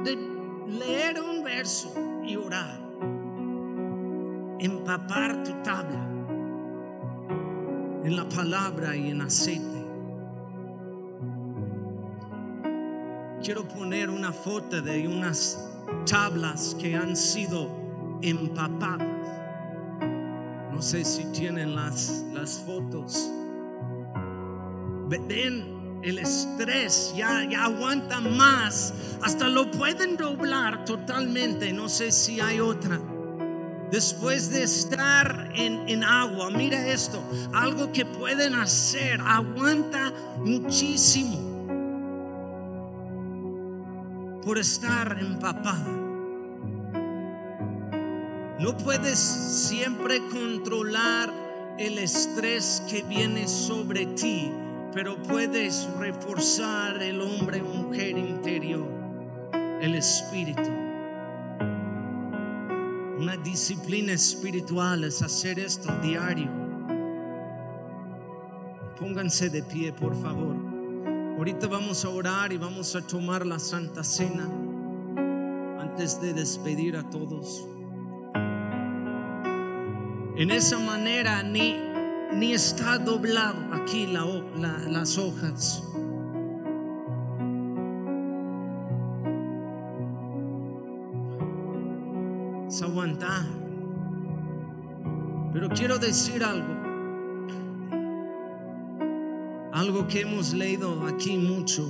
de 0.04 0.16
leer 0.68 1.20
un 1.20 1.44
verso 1.44 1.92
y 2.24 2.36
orar. 2.36 2.80
Empapar 4.58 5.44
tu 5.44 5.52
tabla 5.62 6.08
en 8.04 8.16
la 8.16 8.26
palabra 8.26 8.96
y 8.96 9.10
en 9.10 9.20
aceite. 9.20 9.75
Quiero 13.46 13.62
poner 13.62 14.10
una 14.10 14.32
foto 14.32 14.82
de 14.82 15.06
unas 15.06 15.56
tablas 16.04 16.76
que 16.80 16.96
han 16.96 17.14
sido 17.16 17.70
empapadas. 18.20 19.06
No 20.72 20.82
sé 20.82 21.04
si 21.04 21.26
tienen 21.26 21.76
las, 21.76 22.24
las 22.34 22.58
fotos. 22.66 23.30
Ven, 25.08 26.00
el 26.02 26.18
estrés 26.18 27.14
ya, 27.16 27.48
ya 27.48 27.66
aguanta 27.66 28.18
más. 28.18 28.92
Hasta 29.22 29.48
lo 29.48 29.70
pueden 29.70 30.16
doblar 30.16 30.84
totalmente. 30.84 31.72
No 31.72 31.88
sé 31.88 32.10
si 32.10 32.40
hay 32.40 32.58
otra. 32.58 32.98
Después 33.92 34.50
de 34.50 34.64
estar 34.64 35.52
en, 35.54 35.88
en, 35.88 36.02
agua, 36.02 36.50
mira 36.50 36.84
esto, 36.88 37.22
algo 37.52 37.92
que 37.92 38.04
pueden 38.04 38.56
hacer, 38.56 39.20
aguanta 39.20 40.12
muchísimo 40.38 41.45
por 44.46 44.58
estar 44.58 45.18
empapada. 45.18 45.84
No 48.60 48.76
puedes 48.76 49.18
siempre 49.18 50.20
controlar 50.28 51.32
el 51.78 51.98
estrés 51.98 52.80
que 52.88 53.02
viene 53.02 53.48
sobre 53.48 54.06
ti, 54.06 54.52
pero 54.94 55.20
puedes 55.20 55.88
reforzar 55.98 57.02
el 57.02 57.20
hombre 57.22 57.60
o 57.60 57.64
mujer 57.64 58.16
interior, 58.16 58.86
el 59.82 59.96
espíritu. 59.96 60.70
Una 63.18 63.36
disciplina 63.38 64.12
espiritual 64.12 65.02
es 65.02 65.22
hacer 65.22 65.58
esto 65.58 65.92
diario. 66.02 66.52
Pónganse 68.96 69.50
de 69.50 69.64
pie, 69.64 69.92
por 69.92 70.14
favor. 70.14 70.65
Ahorita 71.46 71.68
vamos 71.68 72.04
a 72.04 72.08
orar 72.08 72.52
y 72.52 72.56
vamos 72.56 72.96
a 72.96 73.06
tomar 73.06 73.46
la 73.46 73.60
Santa 73.60 74.02
Cena 74.02 74.50
antes 75.78 76.20
de 76.20 76.32
despedir 76.32 76.96
a 76.96 77.08
todos. 77.08 77.68
En 80.34 80.50
esa 80.50 80.80
manera 80.80 81.44
ni, 81.44 81.76
ni 82.34 82.52
está 82.52 82.98
doblado 82.98 83.72
aquí 83.72 84.08
la, 84.08 84.24
la, 84.58 84.76
las 84.88 85.18
hojas. 85.18 85.84
Es 92.66 92.82
aguantar. 92.82 93.46
Pero 95.52 95.68
quiero 95.68 95.96
decir 95.98 96.42
algo. 96.42 96.85
Algo 99.76 100.08
que 100.08 100.22
hemos 100.22 100.54
leído 100.54 101.06
aquí 101.06 101.36
mucho. 101.36 101.86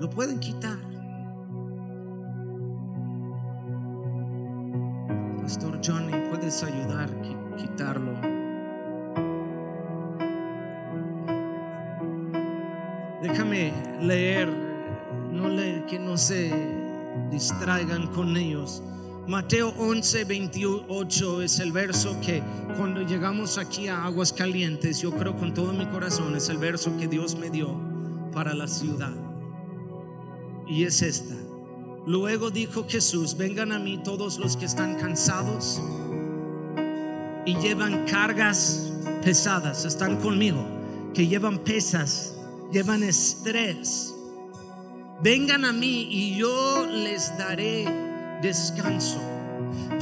Lo 0.00 0.08
pueden 0.08 0.40
quitar. 0.40 0.78
Pastor 5.42 5.78
Johnny, 5.84 6.12
puedes 6.30 6.64
ayudar 6.64 7.10
a 7.10 7.56
quitarlo. 7.56 8.14
Déjame 13.20 13.74
leer, 14.00 14.48
no 15.30 15.50
le, 15.50 15.84
que 15.84 15.98
no 15.98 16.16
se 16.16 16.50
distraigan 17.30 18.06
con 18.06 18.38
ellos. 18.38 18.82
Mateo 19.26 19.72
11, 19.78 20.24
28 20.24 21.42
es 21.42 21.58
el 21.58 21.72
verso 21.72 22.14
que 22.20 22.42
cuando 22.76 23.00
llegamos 23.00 23.56
aquí 23.56 23.88
a 23.88 24.04
Aguas 24.04 24.34
Calientes, 24.34 25.00
yo 25.00 25.12
creo 25.12 25.34
con 25.34 25.54
todo 25.54 25.72
mi 25.72 25.86
corazón, 25.86 26.36
es 26.36 26.50
el 26.50 26.58
verso 26.58 26.94
que 26.98 27.08
Dios 27.08 27.34
me 27.34 27.48
dio 27.48 27.74
para 28.34 28.52
la 28.52 28.68
ciudad. 28.68 29.14
Y 30.66 30.84
es 30.84 31.00
esta. 31.00 31.34
Luego 32.06 32.50
dijo 32.50 32.84
Jesús, 32.86 33.34
vengan 33.34 33.72
a 33.72 33.78
mí 33.78 33.98
todos 34.04 34.38
los 34.38 34.58
que 34.58 34.66
están 34.66 34.96
cansados 34.96 35.80
y 37.46 37.56
llevan 37.56 38.04
cargas 38.04 38.92
pesadas, 39.22 39.86
están 39.86 40.16
conmigo, 40.16 40.62
que 41.14 41.26
llevan 41.26 41.60
pesas, 41.60 42.36
llevan 42.70 43.02
estrés. 43.02 44.14
Vengan 45.22 45.64
a 45.64 45.72
mí 45.72 46.08
y 46.10 46.36
yo 46.36 46.86
les 46.90 47.38
daré 47.38 48.03
descanso. 48.44 49.18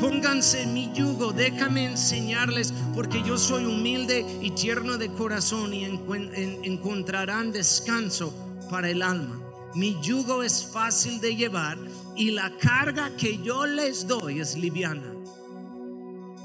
Pónganse 0.00 0.66
mi 0.66 0.92
yugo, 0.92 1.32
déjame 1.32 1.84
enseñarles, 1.84 2.74
porque 2.92 3.22
yo 3.22 3.38
soy 3.38 3.64
humilde 3.64 4.26
y 4.40 4.50
tierno 4.50 4.98
de 4.98 5.12
corazón 5.12 5.72
y 5.72 5.84
encontrarán 5.84 7.52
descanso 7.52 8.34
para 8.68 8.90
el 8.90 9.02
alma. 9.02 9.40
Mi 9.76 9.96
yugo 10.02 10.42
es 10.42 10.66
fácil 10.66 11.20
de 11.20 11.36
llevar 11.36 11.78
y 12.16 12.32
la 12.32 12.50
carga 12.58 13.16
que 13.16 13.38
yo 13.38 13.64
les 13.64 14.08
doy 14.08 14.40
es 14.40 14.56
liviana. 14.56 15.14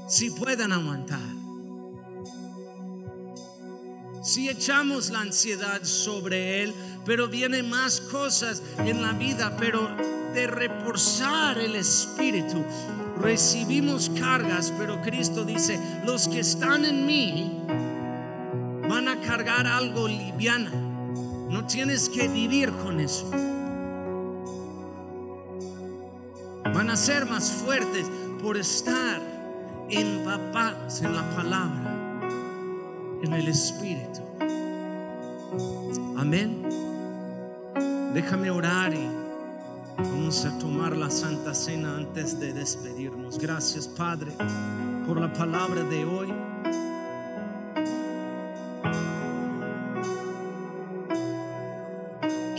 Si 0.08 0.30
pueden 0.30 0.70
aguantar. 0.70 1.18
Si 4.22 4.48
echamos 4.48 5.10
la 5.10 5.22
ansiedad 5.22 5.82
sobre 5.82 6.62
Él, 6.62 6.74
pero 7.04 7.26
vienen 7.26 7.68
más 7.68 8.00
cosas 8.00 8.62
en 8.78 9.02
la 9.02 9.12
vida, 9.12 9.56
pero 9.58 9.88
de 10.34 10.46
reforzar 10.46 11.58
el 11.58 11.74
espíritu, 11.76 12.64
recibimos 13.20 14.10
cargas, 14.18 14.72
pero 14.78 15.00
Cristo 15.02 15.44
dice, 15.44 15.78
los 16.04 16.28
que 16.28 16.40
están 16.40 16.84
en 16.84 17.06
mí 17.06 17.62
van 18.88 19.08
a 19.08 19.20
cargar 19.20 19.66
algo 19.66 20.08
liviana. 20.08 20.70
No 20.70 21.66
tienes 21.66 22.08
que 22.08 22.28
vivir 22.28 22.70
con 22.72 23.00
eso. 23.00 23.28
Van 26.74 26.90
a 26.90 26.96
ser 26.96 27.26
más 27.26 27.50
fuertes 27.50 28.06
por 28.42 28.56
estar 28.56 29.20
empapados 29.90 31.02
en 31.02 31.14
la 31.14 31.28
palabra, 31.34 32.30
en 33.22 33.32
el 33.32 33.48
Espíritu. 33.48 34.20
Amén. 36.16 36.68
Déjame 38.12 38.50
orar 38.50 38.92
y 38.92 39.08
vamos 39.98 40.44
a 40.44 40.56
tomar 40.58 40.96
la 40.96 41.10
Santa 41.10 41.52
Cena 41.54 41.96
antes 41.96 42.38
de 42.38 42.52
despedirnos. 42.52 43.38
Gracias, 43.38 43.88
Padre, 43.88 44.32
por 45.06 45.20
la 45.20 45.32
palabra 45.32 45.82
de 45.82 46.04
hoy. 46.04 46.32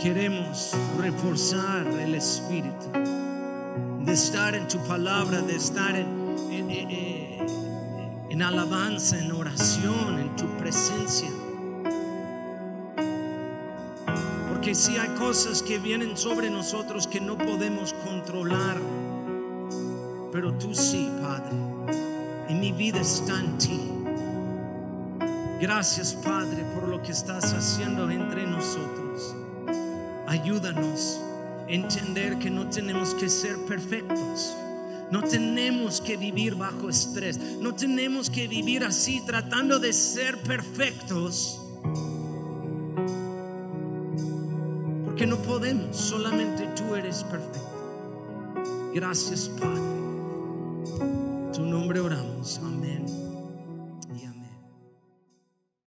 Queremos 0.02 0.72
reforzar 0.98 1.86
el 1.86 2.14
Espíritu, 2.14 2.90
de 4.04 4.12
estar 4.12 4.54
en 4.54 4.66
tu 4.68 4.78
palabra, 4.86 5.40
de 5.42 5.56
estar 5.56 5.94
en, 5.96 6.08
alabanza, 8.42 9.18
en 9.18 9.32
oración, 9.32 10.18
en 10.18 10.34
tu 10.36 10.46
presencia. 10.56 11.28
Porque 14.70 14.82
si 14.82 14.98
hay 14.98 15.08
cosas 15.18 15.64
que 15.64 15.80
vienen 15.80 16.16
sobre 16.16 16.48
nosotros 16.48 17.08
que 17.08 17.20
no 17.20 17.36
podemos 17.36 17.92
controlar, 18.04 18.80
pero 20.30 20.54
tú 20.58 20.72
sí, 20.76 21.10
Padre, 21.20 21.56
y 22.48 22.54
mi 22.54 22.70
vida 22.70 23.00
está 23.00 23.40
en 23.40 23.58
ti. 23.58 23.80
Gracias, 25.60 26.14
Padre, 26.14 26.62
por 26.72 26.86
lo 26.86 27.02
que 27.02 27.10
estás 27.10 27.52
haciendo 27.52 28.08
entre 28.12 28.46
nosotros. 28.46 29.34
Ayúdanos 30.28 31.20
a 31.66 31.72
entender 31.72 32.38
que 32.38 32.48
no 32.48 32.70
tenemos 32.70 33.12
que 33.16 33.28
ser 33.28 33.56
perfectos. 33.66 34.54
No 35.10 35.24
tenemos 35.24 36.00
que 36.00 36.16
vivir 36.16 36.54
bajo 36.54 36.88
estrés. 36.88 37.40
No 37.60 37.74
tenemos 37.74 38.30
que 38.30 38.46
vivir 38.46 38.84
así 38.84 39.20
tratando 39.26 39.80
de 39.80 39.92
ser 39.92 40.40
perfectos. 40.42 41.60
Porque 45.20 45.36
no 45.36 45.42
podemos. 45.42 45.94
Solamente 45.94 46.66
tú 46.74 46.94
eres 46.94 47.24
perfecto. 47.24 47.60
Gracias 48.94 49.50
Padre. 49.50 49.82
En 50.98 51.52
tu 51.52 51.60
nombre 51.60 52.00
oramos. 52.00 52.58
Amén. 52.64 53.04